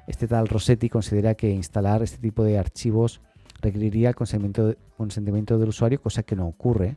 este 0.06 0.26
tal 0.26 0.48
Rossetti 0.48 0.88
considera 0.88 1.34
que 1.34 1.50
instalar 1.50 2.02
este 2.02 2.18
tipo 2.18 2.44
de 2.44 2.58
archivos 2.58 3.20
requeriría 3.60 4.08
el 4.08 4.14
consentimiento, 4.14 5.58
del 5.58 5.68
usuario, 5.68 6.00
cosa 6.00 6.22
que 6.22 6.34
no 6.34 6.46
ocurre. 6.46 6.96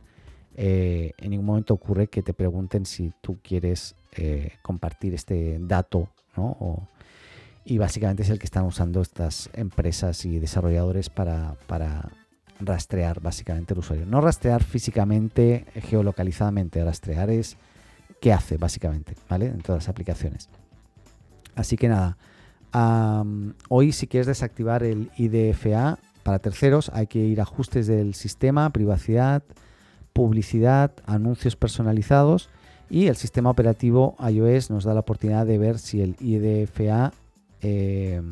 Eh, 0.56 1.12
en 1.18 1.30
ningún 1.30 1.46
momento 1.46 1.74
ocurre 1.74 2.06
que 2.06 2.22
te 2.22 2.32
pregunten 2.32 2.86
si 2.86 3.12
tú 3.20 3.38
quieres 3.42 3.96
eh, 4.16 4.52
compartir 4.62 5.14
este 5.14 5.58
dato, 5.60 6.08
¿no? 6.36 6.88
y 7.64 7.78
básicamente 7.78 8.22
es 8.22 8.30
el 8.30 8.38
que 8.38 8.46
están 8.46 8.64
usando 8.64 9.00
estas 9.00 9.50
empresas 9.54 10.24
y 10.24 10.38
desarrolladores 10.38 11.10
para 11.10 11.56
rastrear 12.66 13.20
básicamente 13.20 13.74
el 13.74 13.80
usuario. 13.80 14.06
No 14.06 14.20
rastrear 14.20 14.62
físicamente, 14.62 15.64
geolocalizadamente, 15.74 16.84
rastrear 16.84 17.30
es 17.30 17.56
qué 18.20 18.32
hace 18.32 18.56
básicamente, 18.56 19.14
¿vale? 19.28 19.46
En 19.46 19.60
todas 19.60 19.84
las 19.84 19.88
aplicaciones. 19.88 20.48
Así 21.54 21.76
que 21.76 21.88
nada, 21.88 22.16
hoy 23.68 23.92
si 23.92 24.06
quieres 24.06 24.26
desactivar 24.26 24.82
el 24.82 25.10
IDFA 25.16 25.98
para 26.22 26.38
terceros 26.38 26.90
hay 26.94 27.06
que 27.06 27.20
ir 27.20 27.40
a 27.40 27.44
ajustes 27.44 27.86
del 27.86 28.14
sistema, 28.14 28.70
privacidad, 28.70 29.42
publicidad, 30.12 30.92
anuncios 31.06 31.54
personalizados 31.54 32.48
y 32.90 33.06
el 33.06 33.16
sistema 33.16 33.50
operativo 33.50 34.16
iOS 34.28 34.70
nos 34.70 34.84
da 34.84 34.94
la 34.94 35.00
oportunidad 35.00 35.46
de 35.46 35.58
ver 35.58 35.78
si 35.78 36.00
el 36.00 36.16
IDFA 36.20 37.12
eh, 37.60 38.22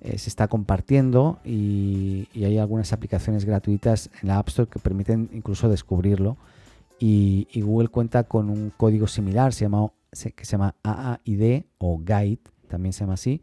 eh, 0.00 0.18
se 0.18 0.28
está 0.28 0.48
compartiendo 0.48 1.40
y, 1.44 2.28
hay 2.34 2.58
algunas 2.58 2.92
aplicaciones 2.92 3.44
gratuitas 3.44 4.10
en 4.22 4.28
la 4.28 4.38
App 4.38 4.48
Store 4.48 4.68
que 4.68 4.78
permiten 4.78 5.30
incluso 5.32 5.68
descubrirlo. 5.68 6.36
Y, 6.98 7.46
Google 7.60 7.88
cuenta 7.88 8.24
con 8.24 8.50
un 8.50 8.72
código 8.76 9.06
similar 9.06 9.52
se 9.52 9.64
llama, 9.64 9.90
que 10.10 10.44
se 10.44 10.52
llama 10.52 10.74
AAID 10.82 11.64
o 11.78 11.98
Guide, 11.98 12.40
también 12.68 12.92
se 12.92 13.00
llama 13.00 13.14
así. 13.14 13.42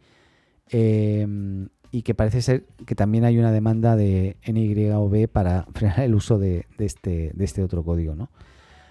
Em, 0.70 1.70
y 1.92 2.02
que 2.02 2.14
parece 2.16 2.42
ser 2.42 2.66
que 2.86 2.96
también 2.96 3.24
hay 3.24 3.38
una 3.38 3.52
demanda 3.52 3.96
de 3.96 4.38
NYOB 4.46 5.28
para 5.30 5.66
frenar 5.74 6.02
el 6.02 6.16
uso 6.16 6.38
de, 6.38 6.66
este, 6.80 7.32
de 7.34 7.46
este 7.46 7.64
otro 7.64 7.84
código. 7.84 8.16
¿no? 8.16 8.30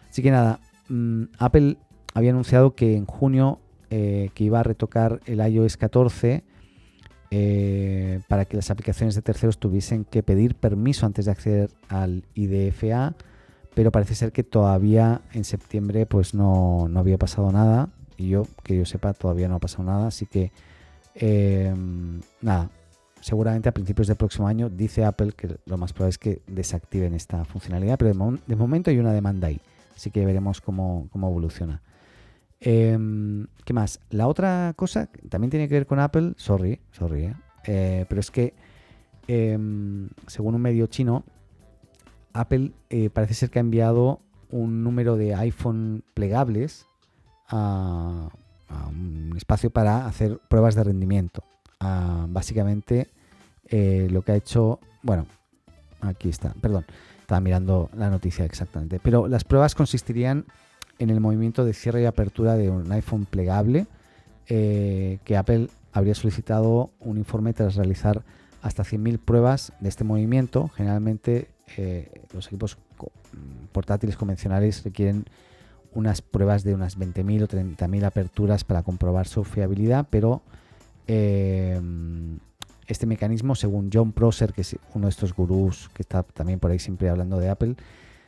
Así 0.09 0.23
que 0.23 0.31
nada, 0.31 0.61
Mm, 0.89 1.25
Apple 1.39 1.77
había 2.13 2.31
anunciado 2.31 2.75
que 2.75 2.97
en 2.97 3.07
junio 3.07 3.61
eh, 3.91 4.31
que 4.35 4.45
iba 4.45 4.61
a 4.61 4.63
retocar 4.63 5.21
el 5.27 5.41
iOS 5.41 5.77
14 5.77 6.45
eh, 7.37 8.21
para 8.29 8.45
que 8.45 8.55
las 8.55 8.71
aplicaciones 8.71 9.17
de 9.17 9.23
terceros 9.23 9.59
tuviesen 9.59 10.05
que 10.05 10.23
pedir 10.23 10.55
permiso 10.55 11.05
antes 11.05 11.25
de 11.25 11.33
acceder 11.33 11.71
al 11.89 12.23
IDFA, 12.35 13.17
pero 13.75 13.91
parece 13.91 14.15
ser 14.15 14.31
que 14.31 14.45
todavía 14.45 15.21
en 15.33 15.43
septiembre 15.43 16.07
pues 16.07 16.33
no, 16.33 16.89
había 16.95 17.19
pasado 17.19 17.51
nada 17.51 17.89
y 18.17 18.29
yo 18.29 18.45
que 18.63 18.77
yo 18.77 18.85
sepa 18.85 19.15
todavía 19.15 19.49
no 19.49 19.57
ha 19.57 19.59
pasado 19.59 19.83
nada, 19.83 20.07
así 20.07 20.27
que 20.27 20.53
em, 21.17 22.21
nada, 22.41 22.71
seguramente 23.21 23.69
a 23.69 23.73
principios 23.73 24.07
del 24.07 24.17
próximo 24.17 24.47
año 24.47 24.71
dice 24.71 25.05
Apple 25.05 25.33
que 25.33 25.57
lo 25.67 25.77
más 25.77 25.93
probable 25.93 26.11
es 26.11 26.19
que 26.19 26.41
desactiven 26.47 27.15
esta 27.15 27.45
funcionalidad, 27.45 27.99
pero 27.99 28.15
de 28.47 28.57
momento 28.57 28.91
hay 28.91 28.99
una 29.01 29.13
demanda 29.13 29.49
ahí. 29.49 29.61
Así 29.97 30.13
que 30.13 30.25
veremos 30.25 30.61
cómo, 30.61 31.09
evoluciona. 31.13 31.83
Em, 32.67 33.47
¿Qué 33.67 33.75
más? 33.75 34.01
La 34.09 34.27
otra 34.27 34.73
cosa 34.75 35.11
también 35.29 35.51
tiene 35.51 35.69
que 35.69 35.75
ver 35.75 35.87
con 35.87 36.01
Apple. 36.01 36.33
Sorry, 36.39 36.81
sorry, 36.93 37.25
eh, 37.25 37.35
eh, 37.67 38.07
pero 38.09 38.21
es 38.21 38.31
que 38.31 38.55
em, 39.29 40.09
según 40.27 40.55
un 40.55 40.63
medio 40.63 40.87
chino, 40.87 41.25
Apple 42.33 42.73
eh, 42.89 43.11
parece 43.11 43.35
ser 43.35 43.51
que 43.51 43.59
ha 43.59 43.61
enviado 43.61 44.21
un 44.51 44.83
número 44.83 45.17
de 45.17 45.35
iPhone 45.35 46.05
plegables 46.15 46.87
a, 47.49 48.31
un 48.89 49.35
espacio 49.37 49.69
para 49.69 50.07
hacer 50.07 50.41
pruebas 50.49 50.75
de 50.75 50.85
rendimiento. 50.85 51.45
Ah, 51.81 52.25
básicamente 52.29 53.11
lo 53.71 54.23
que 54.23 54.33
ha 54.33 54.37
hecho, 54.37 54.81
bueno, 55.03 55.27
aquí 56.01 56.31
está, 56.31 56.55
perdón. 56.61 56.87
Estaba 57.21 57.41
mirando 57.41 57.91
la 57.95 58.11
noticia 58.11 58.45
exactamente. 58.45 59.01
Pero 59.01 59.29
las 59.29 59.45
pruebas 59.45 59.75
consistirían 59.75 60.47
en 60.99 61.11
el 61.11 61.21
movimiento 61.21 61.65
de 61.65 61.73
cierre 61.73 62.03
y 62.03 62.05
apertura 62.07 62.57
de 62.57 62.71
un 62.71 62.91
iPhone 62.93 63.27
plegable 63.27 63.87
eh, 64.49 65.19
que 65.25 65.37
Apple 65.37 65.69
habría 65.93 66.15
solicitado 66.15 66.91
un 67.01 67.17
informe 67.17 67.53
tras 67.53 67.77
realizar 67.77 68.23
hasta 68.63 68.83
100.000 68.83 69.19
pruebas 69.19 69.73
de 69.81 69.89
este 69.89 70.05
movimiento. 70.05 70.69
Generalmente 70.69 71.49
eh, 71.77 72.23
los 72.33 72.47
equipos 72.47 72.79
portátiles 73.73 74.17
convencionales 74.17 74.83
requieren 74.85 75.25
unas 75.93 76.23
pruebas 76.23 76.65
de 76.65 76.75
unas 76.75 76.99
20.000 76.99 77.43
o 77.43 77.49
30.000 77.49 78.05
aperturas 78.05 78.65
para 78.65 78.83
comprobar 78.83 79.29
su 79.29 79.45
fiabilidad, 79.45 80.07
pero 80.11 80.43
eh, 81.07 81.81
este 82.87 83.07
mecanismo, 83.07 83.55
según 83.55 83.91
John 83.93 84.13
Prosser, 84.13 84.53
que 84.53 84.63
es 84.63 84.77
uno 84.95 85.07
de 85.07 85.11
estos 85.11 85.35
gurús 85.35 85.91
que 85.95 86.03
está 86.03 86.23
también 86.23 86.59
por 86.59 86.71
ahí 86.71 86.79
siempre 86.79 87.09
hablando 87.09 87.39
de 87.39 87.49
Apple, 87.49 87.77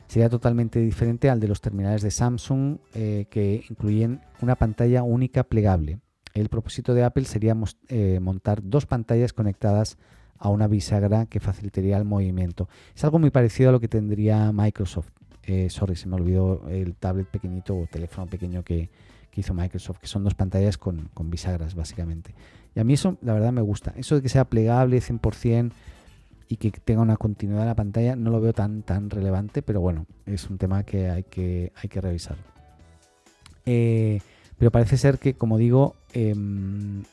sería 0.07 0.29
totalmente 0.29 0.79
diferente 0.79 1.29
al 1.29 1.39
de 1.39 1.47
los 1.47 1.61
terminales 1.61 2.01
de 2.01 2.11
Samsung 2.11 2.77
eh, 2.93 3.25
que 3.29 3.63
incluyen 3.69 4.21
una 4.41 4.55
pantalla 4.55 5.03
única 5.03 5.43
plegable. 5.43 5.99
El 6.33 6.49
propósito 6.49 6.93
de 6.93 7.03
Apple 7.03 7.25
sería 7.25 7.55
eh, 7.89 8.19
montar 8.21 8.61
dos 8.63 8.85
pantallas 8.85 9.33
conectadas 9.33 9.97
a 10.37 10.49
una 10.49 10.67
bisagra 10.67 11.25
que 11.25 11.39
facilitaría 11.39 11.97
el 11.97 12.05
movimiento. 12.05 12.69
Es 12.95 13.03
algo 13.03 13.19
muy 13.19 13.31
parecido 13.31 13.69
a 13.69 13.71
lo 13.71 13.79
que 13.79 13.87
tendría 13.87 14.51
Microsoft. 14.51 15.09
Eh, 15.43 15.69
sorry, 15.69 15.95
se 15.95 16.07
me 16.07 16.15
olvidó 16.15 16.67
el 16.69 16.95
tablet 16.95 17.27
pequeñito 17.27 17.75
o 17.75 17.87
teléfono 17.87 18.27
pequeño 18.27 18.63
que, 18.63 18.89
hizo 19.35 19.53
Microsoft, 19.53 19.99
que 19.99 20.07
son 20.07 20.23
dos 20.23 20.33
pantallas 20.33 20.79
con, 20.79 21.11
con 21.13 21.29
bisagras 21.29 21.75
básicamente. 21.75 22.33
Y 22.73 22.79
a 22.79 22.83
mí 22.83 22.93
eso, 22.93 23.19
la 23.21 23.33
verdad, 23.33 23.51
me 23.51 23.61
gusta. 23.61 23.93
Eso 23.95 24.15
de 24.15 24.23
que 24.23 24.29
sea 24.29 24.45
plegable 24.45 24.97
100% 24.97 25.71
y 26.49 26.57
que 26.57 26.71
tenga 26.71 27.01
una 27.01 27.17
continuidad 27.17 27.63
en 27.63 27.67
la 27.67 27.75
pantalla, 27.75 28.15
no 28.15 28.29
lo 28.29 28.39
veo 28.39 28.53
tan, 28.53 28.83
tan 28.83 29.09
relevante, 29.09 29.61
pero 29.61 29.81
bueno, 29.81 30.05
es 30.25 30.49
un 30.49 30.57
tema 30.57 30.83
que 30.83 31.09
hay 31.09 31.23
que, 31.23 31.71
hay 31.75 31.89
que 31.89 32.01
revisar. 32.01 32.37
Eh, 33.65 34.21
pero 34.57 34.71
parece 34.71 34.97
ser 34.97 35.19
que, 35.19 35.33
como 35.33 35.57
digo, 35.57 35.95
em, 36.13 37.03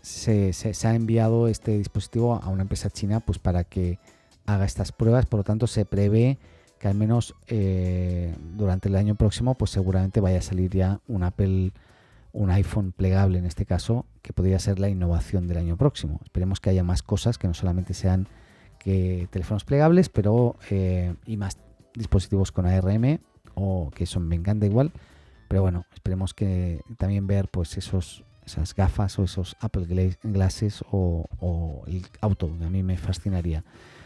se, 0.00 0.52
ha 0.84 0.94
enviado 0.94 1.48
este 1.48 1.76
dispositivo 1.76 2.34
a 2.34 2.48
una 2.48 2.62
empresa 2.62 2.88
china 2.88 3.20
pues 3.20 3.38
para 3.38 3.64
que 3.64 3.98
haga 4.46 4.64
estas 4.64 4.92
pruebas, 4.92 5.26
por 5.26 5.38
lo 5.38 5.44
tanto 5.44 5.66
se 5.66 5.84
prevé 5.84 6.38
que 6.78 6.88
al 6.88 6.94
menos 6.94 7.34
eh, 7.48 8.34
durante 8.56 8.88
el 8.88 8.94
año 8.94 9.16
próximo 9.16 9.56
pues 9.56 9.72
seguramente 9.72 10.20
vaya 10.20 10.38
a 10.38 10.42
salir 10.42 10.70
ya 10.70 11.00
un 11.08 11.24
Apple 11.24 11.72
un 12.32 12.50
iPhone 12.50 12.92
plegable 12.92 13.38
en 13.38 13.46
este 13.46 13.66
caso, 13.66 14.06
que 14.22 14.32
podría 14.32 14.58
ser 14.58 14.78
la 14.78 14.88
innovación 14.88 15.48
del 15.48 15.58
año 15.58 15.76
próximo. 15.76 16.20
Esperemos 16.22 16.60
que 16.60 16.70
haya 16.70 16.84
más 16.84 17.02
cosas 17.02 17.38
que 17.38 17.48
no 17.48 17.54
solamente 17.54 17.94
sean 17.94 18.28
que 18.78 19.28
teléfonos 19.30 19.64
plegables, 19.64 20.08
pero 20.08 20.56
eh, 20.70 21.14
y 21.26 21.36
más 21.36 21.58
dispositivos 21.94 22.52
con 22.52 22.66
ARM 22.66 23.20
o 23.54 23.90
que 23.94 24.06
son 24.06 24.28
me 24.28 24.36
encanta 24.36 24.66
igual. 24.66 24.92
Pero 25.48 25.62
bueno, 25.62 25.84
esperemos 25.94 26.34
que 26.34 26.80
también 26.98 27.26
ver 27.26 27.48
pues 27.48 27.76
esos 27.76 28.24
esas 28.44 28.74
gafas 28.74 29.18
o 29.18 29.24
esos 29.24 29.56
Apple 29.60 30.16
Glasses 30.22 30.82
o, 30.90 31.26
o 31.38 31.82
el 31.86 32.06
auto, 32.20 32.46
a 32.46 32.70
mí 32.70 32.82
me 32.82 32.96
fascinaría. 32.96 33.62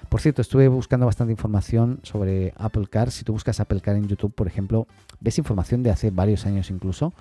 Por 0.08 0.20
cierto, 0.20 0.42
estuve 0.42 0.68
buscando 0.68 1.06
bastante 1.06 1.32
información 1.32 2.00
sobre 2.02 2.52
Apple 2.56 2.86
Car. 2.88 3.10
Si 3.10 3.24
tú 3.24 3.32
buscas 3.32 3.60
Apple 3.60 3.80
Car 3.80 3.96
en 3.96 4.08
YouTube, 4.08 4.34
por 4.34 4.46
ejemplo, 4.46 4.86
ves 5.20 5.38
información 5.38 5.82
de 5.82 5.90
hace 5.90 6.10
varios 6.10 6.44
años 6.44 6.70
incluso. 6.70 7.14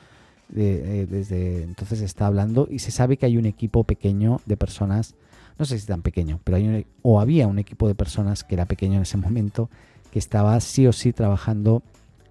Eh, 0.55 1.07
desde 1.09 1.63
entonces 1.63 2.01
está 2.01 2.27
hablando 2.27 2.67
y 2.69 2.79
se 2.79 2.91
sabe 2.91 3.17
que 3.17 3.25
hay 3.25 3.37
un 3.37 3.45
equipo 3.45 3.85
pequeño 3.85 4.41
de 4.45 4.57
personas, 4.57 5.15
no 5.57 5.65
sé 5.65 5.79
si 5.79 5.87
tan 5.87 6.01
pequeño, 6.01 6.41
pero 6.43 6.57
hay 6.57 6.85
o 7.01 7.21
había 7.21 7.47
un 7.47 7.57
equipo 7.57 7.87
de 7.87 7.95
personas 7.95 8.43
que 8.43 8.55
era 8.55 8.65
pequeño 8.65 8.95
en 8.97 9.03
ese 9.03 9.17
momento 9.17 9.69
que 10.11 10.19
estaba 10.19 10.59
sí 10.59 10.87
o 10.87 10.91
sí 10.91 11.13
trabajando 11.13 11.83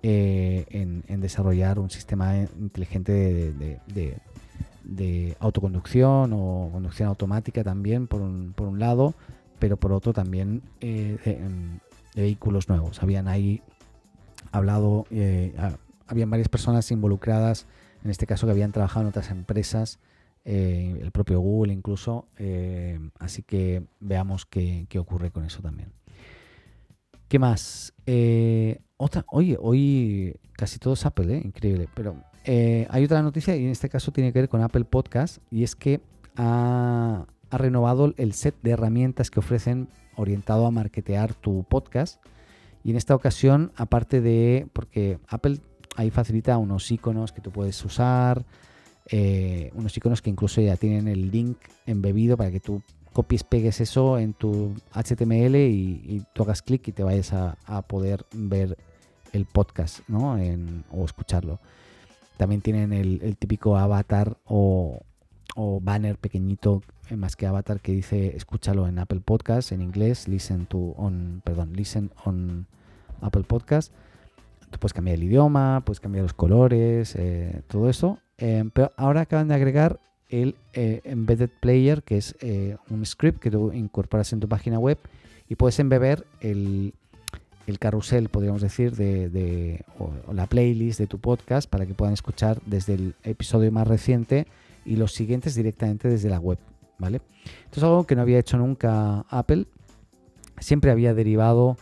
eh, 0.02 0.66
en, 0.70 1.20
desarrollar 1.20 1.78
un 1.78 1.90
sistema 1.90 2.36
inteligente 2.36 3.52
de, 3.54 5.36
autoconducción 5.38 6.32
o 6.34 6.70
conducción 6.72 7.08
automática 7.08 7.64
también 7.64 8.06
por 8.06 8.20
un, 8.20 8.52
por 8.54 8.68
un 8.68 8.78
lado 8.78 9.14
pero 9.60 9.76
por 9.76 9.92
otro 9.92 10.12
también 10.12 10.62
eh, 10.80 11.18
de, 12.16 12.22
vehículos 12.22 12.68
nuevos. 12.68 13.00
Habían 13.04 13.28
ahí 13.28 13.62
hablado, 14.50 15.06
eh, 15.12 15.54
habían 16.08 16.28
varias 16.28 16.48
personas 16.48 16.90
involucradas, 16.90 17.66
en 18.04 18.10
este 18.10 18.26
caso 18.26 18.46
que 18.46 18.52
habían 18.52 18.72
trabajado 18.72 19.02
en 19.02 19.08
otras 19.08 19.30
empresas, 19.30 19.98
eh, 20.44 20.98
el 21.00 21.10
propio 21.10 21.40
Google 21.40 21.72
incluso, 21.72 22.26
así 23.18 23.42
que 23.42 23.82
veamos 24.00 24.46
qué, 24.46 24.86
ocurre 24.98 25.30
con 25.30 25.44
eso 25.44 25.60
también. 25.62 25.92
¿Qué 27.28 27.38
más? 27.38 27.92
otra, 28.96 29.24
oye, 29.28 29.56
hoy 29.60 30.34
casi 30.56 30.78
todo 30.78 30.94
es 30.94 31.06
Apple, 31.06 31.40
increíble, 31.44 31.88
pero 31.94 32.16
hay 32.44 33.04
otra 33.04 33.22
noticia 33.22 33.54
y 33.56 33.64
en 33.64 33.70
este 33.70 33.88
caso 33.88 34.12
tiene 34.12 34.32
que 34.32 34.40
ver 34.40 34.48
con 34.48 34.62
Apple 34.62 34.84
Podcast 34.84 35.38
y 35.50 35.62
es 35.62 35.76
que 35.76 36.00
ha, 36.36 37.26
ha 37.50 37.58
renovado 37.58 38.14
el 38.16 38.32
set 38.32 38.54
de 38.62 38.70
herramientas 38.70 39.30
que 39.30 39.40
ofrecen 39.40 39.88
orientado 40.16 40.66
a 40.66 40.70
marketear 40.70 41.34
tu 41.34 41.64
podcast. 41.64 42.22
Y 42.84 42.90
en 42.90 42.96
esta 42.96 43.14
ocasión, 43.14 43.72
aparte 43.76 44.20
de, 44.20 44.68
porque 44.72 45.18
Apple 45.28 45.58
ahí 45.96 46.10
facilita 46.10 46.58
unos 46.58 46.90
iconos 46.90 47.32
que 47.32 47.40
tú 47.40 47.50
puedes 47.50 47.84
usar, 47.84 48.44
eh, 49.06 49.70
unos 49.74 49.96
iconos 49.96 50.22
que 50.22 50.30
incluso 50.30 50.60
ya 50.60 50.76
tienen 50.76 51.08
el 51.08 51.30
link 51.30 51.58
embebido 51.86 52.36
para 52.36 52.50
que 52.50 52.60
tú 52.60 52.82
copies, 53.12 53.42
pegues 53.44 53.80
eso 53.80 54.18
en 54.18 54.34
tu 54.34 54.74
HTML 54.92 55.56
y, 55.56 56.24
tú 56.32 56.42
hagas 56.42 56.62
clic 56.62 56.86
y 56.88 56.92
te 56.92 57.02
vayas 57.02 57.32
a, 57.32 57.82
poder 57.88 58.24
ver 58.32 58.78
el 59.32 59.46
podcast 59.46 60.00
¿no? 60.08 60.36
o 60.90 61.04
escucharlo. 61.04 61.60
También 62.36 62.62
tienen 62.62 62.92
el, 62.92 63.36
típico 63.36 63.76
avatar 63.76 64.38
o, 64.46 65.00
o 65.56 65.80
banner 65.80 66.16
pequeñito 66.16 66.82
eh, 67.10 67.16
más 67.16 67.34
que 67.34 67.46
avatar 67.46 67.80
que 67.80 67.92
dice 67.92 68.36
escúchalo 68.36 68.86
en 68.86 68.98
Apple 69.00 69.20
Podcast 69.20 69.72
en 69.72 69.82
inglés, 69.82 70.28
listen 70.28 70.66
to 70.66 70.78
on, 70.96 71.42
perdón, 71.44 71.72
listen 71.74 72.12
on 72.24 72.66
Apple 73.20 73.42
Podcast. 73.42 73.92
Tú 74.70 74.78
puedes 74.78 74.92
cambiar 74.92 75.16
el 75.16 75.24
idioma, 75.24 75.82
puedes 75.84 76.00
cambiar 76.00 76.22
los 76.22 76.34
colores, 76.34 77.14
eh, 77.16 77.62
todo 77.66 77.90
eso. 77.90 78.18
Eh, 78.38 78.64
pero 78.72 78.92
ahora 78.96 79.22
acaban 79.22 79.48
de 79.48 79.54
agregar 79.54 80.00
el 80.28 80.54
Embedded 80.72 81.50
Player, 81.60 82.04
que 82.04 82.16
es 82.16 82.36
un 82.88 83.04
script 83.04 83.40
que 83.40 83.50
tú 83.50 83.72
incorporas 83.72 84.32
en 84.32 84.38
tu 84.38 84.48
página 84.48 84.78
web 84.78 84.96
y 85.48 85.56
puedes 85.56 85.80
embeber 85.80 86.24
el, 86.40 86.94
el 87.66 87.78
carrusel, 87.78 88.28
podríamos 88.28 88.62
decir, 88.62 88.94
de, 88.94 89.84
o 89.98 90.32
la 90.32 90.46
playlist 90.46 91.00
de 91.00 91.08
tu 91.08 91.18
podcast 91.18 91.68
para 91.68 91.86
que 91.86 91.94
puedan 91.94 92.14
escuchar 92.14 92.60
desde 92.66 92.94
el 92.94 93.14
episodio 93.24 93.72
más 93.72 93.88
reciente 93.88 94.46
y 94.84 94.96
los 94.96 95.12
siguientes 95.12 95.56
directamente 95.56 96.08
desde 96.08 96.28
la 96.28 96.38
web. 96.38 96.58
¿vale? 96.98 97.20
Esto 97.64 97.80
es 97.80 97.82
algo 97.82 98.04
que 98.04 98.14
no 98.14 98.22
había 98.22 98.38
hecho 98.38 98.58
nunca 98.58 99.24
Apple. 99.28 99.66
Siempre 100.58 100.90
había 100.90 101.14
derivado 101.14 101.76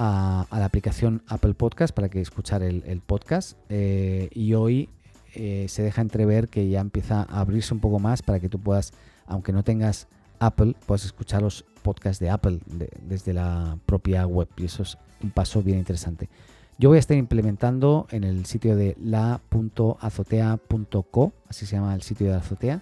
a, 0.00 0.46
la 0.50 0.64
aplicación 0.64 1.22
Apple 1.28 1.54
Podcast 1.54 1.94
para 1.94 2.08
que 2.08 2.20
escuchar 2.20 2.62
el, 2.62 3.02
podcast. 3.06 3.56
Eh, 3.68 4.28
y 4.32 4.54
hoy 4.54 4.88
eh, 5.34 5.66
se 5.68 5.82
deja 5.82 6.00
entrever 6.00 6.48
que 6.48 6.68
ya 6.68 6.80
empieza 6.80 7.22
a 7.22 7.40
abrirse 7.40 7.74
un 7.74 7.80
poco 7.80 7.98
más 7.98 8.22
para 8.22 8.40
que 8.40 8.48
tú 8.48 8.58
puedas, 8.58 8.94
aunque 9.26 9.52
no 9.52 9.62
tengas 9.62 10.08
Apple, 10.38 10.74
puedas 10.86 11.04
escuchar 11.04 11.42
los 11.42 11.66
podcasts 11.82 12.18
de 12.18 12.30
Apple 12.30 12.60
desde 13.02 13.34
la 13.34 13.76
propia 13.84 14.26
web. 14.26 14.48
Y 14.56 14.64
eso 14.64 14.82
es 14.82 14.96
un 15.22 15.30
paso 15.30 15.62
bien 15.62 15.78
interesante. 15.78 16.30
Yo 16.78 16.88
voy 16.88 16.96
a 16.96 17.00
estar 17.00 17.18
implementando 17.18 18.06
en 18.10 18.24
el 18.24 18.46
sitio 18.46 18.74
de 18.74 18.96
la.azotea.co, 18.98 21.32
así 21.46 21.66
se 21.66 21.76
llama 21.76 21.94
el 21.94 22.00
sitio 22.00 22.28
de 22.28 22.36
Azotea. 22.36 22.80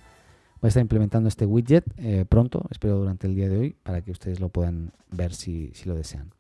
Voy 0.61 0.69
a 0.69 0.71
estar 0.71 0.81
implementando 0.81 1.29
este 1.29 1.47
widget 1.47 1.85
eh, 1.97 2.25
pronto, 2.29 2.65
espero 2.71 2.99
durante 2.99 3.27
el 3.27 3.35
día 3.35 3.49
de 3.49 3.59
hoy, 3.59 3.75
para 3.83 4.03
que 4.03 4.13
ustedes 4.13 4.39
lo 4.39 4.51
puedan 4.51 4.93
ver 5.11 5.35
si, 5.35 5.73
lo 5.85 5.97
desean. 5.97 6.31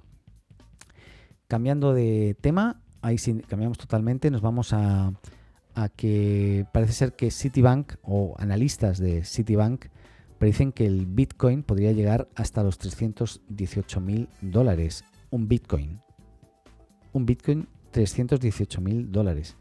Cambiando 1.48 1.94
de 1.94 2.36
tema, 2.40 2.80
ahí 3.02 3.18
sí 3.18 3.42
cambiamos 3.48 3.78
totalmente, 3.78 4.30
nos 4.30 4.42
vamos 4.42 4.72
a, 4.72 5.12
a 5.74 5.88
que 5.88 6.66
parece 6.72 6.92
ser 6.92 7.12
que 7.14 7.30
Citibank 7.30 7.94
o 8.02 8.36
analistas 8.38 8.98
de 8.98 9.24
Citibank 9.24 9.86
predicen 10.38 10.72
que 10.72 10.86
el 10.86 11.06
Bitcoin 11.06 11.62
podría 11.62 11.92
llegar 11.92 12.28
hasta 12.36 12.62
los 12.62 12.78
318 12.78 14.00
mil 14.00 14.28
dólares. 14.40 15.04
Un 15.30 15.48
Bitcoin 15.48 16.00
un 17.12 17.26
Bitcoin 17.26 17.68
318 17.90 18.80
mil 18.80 19.10
dólares. 19.12 19.56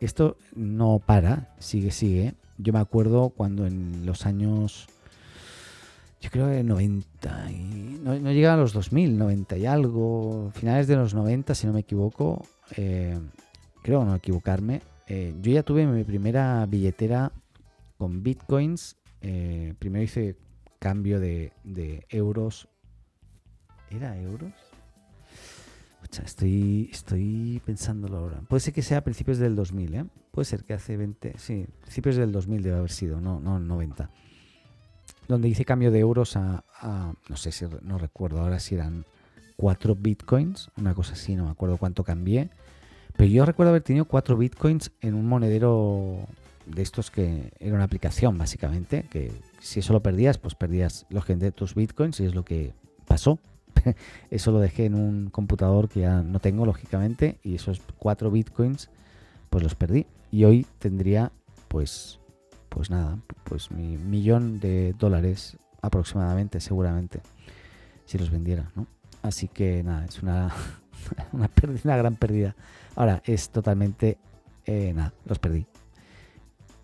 Esto 0.00 0.36
no 0.54 0.98
para, 0.98 1.54
sigue, 1.58 1.90
sigue. 1.90 2.34
Yo 2.58 2.72
me 2.72 2.78
acuerdo 2.78 3.30
cuando 3.30 3.66
en 3.66 4.06
los 4.06 4.26
años, 4.26 4.88
yo 6.20 6.30
creo 6.30 6.48
que 6.48 6.62
90, 6.62 7.50
y, 7.50 8.00
no, 8.02 8.18
no 8.18 8.50
a 8.50 8.56
los 8.56 8.72
2000, 8.72 9.18
90 9.18 9.56
y 9.56 9.66
algo, 9.66 10.50
finales 10.54 10.86
de 10.86 10.96
los 10.96 11.14
90, 11.14 11.54
si 11.54 11.66
no 11.66 11.72
me 11.72 11.80
equivoco, 11.80 12.46
eh, 12.76 13.18
creo 13.82 14.04
no 14.04 14.14
equivocarme, 14.14 14.82
eh, 15.12 15.34
yo 15.42 15.50
ya 15.50 15.64
tuve 15.64 15.86
mi 15.86 16.04
primera 16.04 16.64
billetera 16.66 17.32
con 17.98 18.22
bitcoins. 18.22 18.96
Eh, 19.22 19.74
primero 19.80 20.04
hice 20.04 20.36
cambio 20.78 21.18
de, 21.18 21.52
de 21.64 22.06
euros. 22.10 22.68
¿Era 23.90 24.16
euros? 24.16 24.52
estoy, 26.24 26.88
estoy 26.92 27.60
pensándolo 27.64 28.18
ahora. 28.18 28.40
Puede 28.48 28.60
ser 28.60 28.72
que 28.72 28.82
sea 28.82 28.98
a 28.98 29.00
principios 29.04 29.38
del 29.38 29.56
2000, 29.56 29.94
¿eh? 29.94 30.04
Puede 30.30 30.44
ser 30.44 30.62
que 30.62 30.74
hace 30.74 30.96
20, 30.96 31.34
sí, 31.38 31.66
principios 31.80 32.16
del 32.16 32.32
2000 32.32 32.62
debe 32.62 32.78
haber 32.78 32.90
sido, 32.90 33.20
no, 33.20 33.40
no 33.40 33.58
90. 33.58 34.10
Donde 35.30 35.48
hice 35.48 35.64
cambio 35.64 35.92
de 35.92 36.00
euros 36.00 36.34
a, 36.34 36.64
no 37.28 37.36
sé 37.36 37.52
si, 37.52 37.64
no 37.82 37.98
recuerdo 37.98 38.40
ahora 38.40 38.58
si 38.58 38.74
eran 38.74 39.04
4 39.54 39.94
bitcoins, 39.94 40.70
una 40.76 40.92
cosa 40.92 41.12
así, 41.12 41.36
no 41.36 41.44
me 41.44 41.50
acuerdo 41.52 41.76
cuánto 41.76 42.02
cambié. 42.02 42.50
Pero 43.16 43.30
yo 43.30 43.44
recuerdo 43.44 43.70
haber 43.70 43.82
tenido 43.82 44.06
4 44.06 44.36
bitcoins 44.36 44.90
en 45.00 45.14
un 45.14 45.28
monedero 45.28 46.26
de 46.66 46.82
estos 46.82 47.12
que 47.12 47.52
era 47.60 47.76
una 47.76 47.84
aplicación 47.84 48.38
básicamente, 48.38 49.04
que 49.08 49.30
si 49.60 49.78
eso 49.78 49.92
lo 49.92 50.02
perdías, 50.02 50.38
pues 50.38 50.56
perdías 50.56 51.06
los 51.10 51.24
de 51.26 51.52
tus 51.52 51.76
bitcoins 51.76 52.18
y 52.18 52.24
es 52.24 52.34
lo 52.34 52.44
que 52.44 52.72
pasó. 53.06 53.38
eso 54.30 54.50
lo 54.50 54.58
dejé 54.58 54.86
en 54.86 54.96
un 54.96 55.30
computador 55.30 55.88
que 55.88 56.00
ya 56.00 56.22
no 56.22 56.40
tengo, 56.40 56.66
lógicamente, 56.66 57.38
y 57.44 57.54
esos 57.54 57.80
cuatro 57.98 58.32
bitcoins, 58.32 58.90
pues 59.48 59.62
los 59.62 59.76
perdí. 59.76 60.06
Y 60.32 60.42
hoy 60.42 60.66
tendría, 60.80 61.30
pues, 61.68 62.19
pues 62.70 62.88
nada, 62.88 63.18
pues 63.44 63.70
mi 63.70 63.98
millón 63.98 64.58
de 64.60 64.94
dólares 64.98 65.58
aproximadamente, 65.82 66.60
seguramente, 66.60 67.20
si 68.06 68.16
los 68.16 68.30
vendiera, 68.30 68.70
¿no? 68.74 68.86
Así 69.22 69.48
que 69.48 69.82
nada, 69.82 70.06
es 70.06 70.22
una, 70.22 70.50
una, 71.32 71.48
pérdida, 71.48 71.80
una 71.84 71.96
gran 71.96 72.16
pérdida. 72.16 72.56
Ahora, 72.96 73.22
es 73.26 73.50
totalmente, 73.50 74.18
eh, 74.64 74.92
nada, 74.94 75.12
los 75.26 75.38
perdí. 75.38 75.66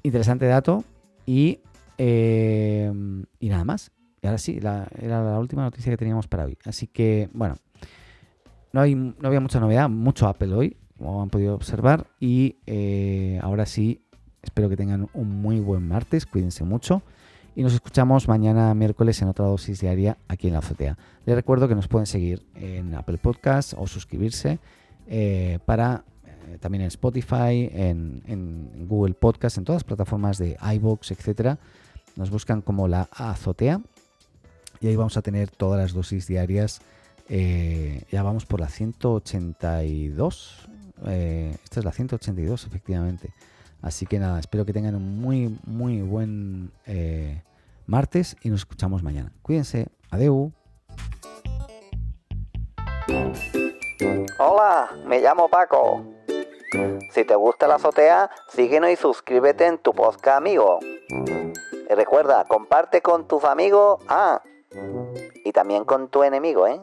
Interesante 0.02 0.46
dato 0.46 0.84
y, 1.24 1.60
eh, 1.96 2.92
y 3.40 3.48
nada 3.48 3.64
más. 3.64 3.90
Y 4.20 4.26
ahora 4.26 4.38
sí, 4.38 4.58
era 4.58 4.88
la 5.22 5.38
última 5.38 5.62
noticia 5.62 5.90
que 5.90 5.96
teníamos 5.96 6.26
para 6.26 6.44
hoy. 6.44 6.58
Así 6.64 6.86
que, 6.86 7.30
bueno, 7.32 7.56
no, 8.72 8.80
hay, 8.80 8.94
no 8.94 9.14
había 9.22 9.40
mucha 9.40 9.60
novedad, 9.60 9.88
mucho 9.88 10.26
Apple 10.26 10.52
hoy, 10.52 10.76
como 10.98 11.22
han 11.22 11.30
podido 11.30 11.54
observar. 11.54 12.06
Y 12.20 12.56
eh, 12.66 13.38
ahora 13.42 13.66
sí, 13.66 14.05
espero 14.46 14.68
que 14.68 14.76
tengan 14.76 15.08
un 15.12 15.42
muy 15.42 15.60
buen 15.60 15.86
martes, 15.86 16.24
cuídense 16.24 16.64
mucho. 16.64 17.02
Y 17.54 17.62
nos 17.62 17.74
escuchamos 17.74 18.28
mañana 18.28 18.74
miércoles 18.74 19.20
en 19.22 19.28
otra 19.28 19.46
dosis 19.46 19.80
diaria 19.80 20.18
aquí 20.28 20.46
en 20.46 20.52
la 20.52 20.60
azotea. 20.60 20.96
Les 21.24 21.34
recuerdo 21.34 21.68
que 21.68 21.74
nos 21.74 21.88
pueden 21.88 22.06
seguir 22.06 22.44
en 22.54 22.94
Apple 22.94 23.18
Podcast 23.18 23.74
o 23.76 23.86
suscribirse 23.86 24.58
eh, 25.06 25.58
para 25.64 26.04
eh, 26.24 26.58
también 26.58 26.82
en 26.82 26.88
Spotify, 26.88 27.70
en, 27.72 28.86
Google 28.86 29.14
Podcast, 29.14 29.58
en 29.58 29.64
todas 29.64 29.82
las 29.82 29.84
plataformas 29.84 30.38
de 30.38 30.56
iBox, 30.74 31.10
etcétera. 31.10 31.58
Nos 32.14 32.30
buscan 32.30 32.60
como 32.60 32.88
la 32.88 33.08
azotea 33.10 33.80
y 34.80 34.88
ahí 34.88 34.96
vamos 34.96 35.16
a 35.16 35.22
tener 35.22 35.50
todas 35.50 35.80
las 35.80 35.92
dosis 35.92 36.26
diarias. 36.26 36.82
Eh, 37.28 38.04
ya 38.12 38.22
vamos 38.22 38.46
por 38.46 38.60
la 38.60 38.68
182. 38.68 40.68
Eh, 41.06 41.56
esta 41.64 41.80
es 41.80 41.84
la 41.84 41.92
182, 41.92 42.66
efectivamente. 42.66 43.30
Así 43.82 44.06
que 44.06 44.18
nada, 44.18 44.38
espero 44.40 44.64
que 44.64 44.72
tengan 44.72 44.94
un 44.94 45.20
muy, 45.20 45.58
muy 45.64 46.02
buen 46.02 46.72
eh, 46.86 47.42
martes 47.86 48.36
y 48.42 48.50
nos 48.50 48.60
escuchamos 48.60 49.02
mañana. 49.02 49.32
Cuídense, 49.42 49.88
adeu. 50.10 50.52
Hola, 54.38 54.90
me 55.06 55.20
llamo 55.20 55.48
Paco. 55.48 56.04
Si 57.10 57.24
te 57.24 57.34
gusta 57.34 57.66
la 57.68 57.76
azotea, 57.76 58.30
síguenos 58.48 58.90
y 58.90 58.96
suscríbete 58.96 59.66
en 59.66 59.78
tu 59.78 59.92
podcast 59.92 60.38
amigo. 60.38 60.80
Y 61.08 61.94
recuerda, 61.94 62.44
comparte 62.44 63.00
con 63.00 63.28
tus 63.28 63.44
amigos. 63.44 64.02
Ah, 64.08 64.42
y 65.44 65.52
también 65.52 65.84
con 65.84 66.08
tu 66.08 66.22
enemigo, 66.22 66.66
¿eh? 66.66 66.80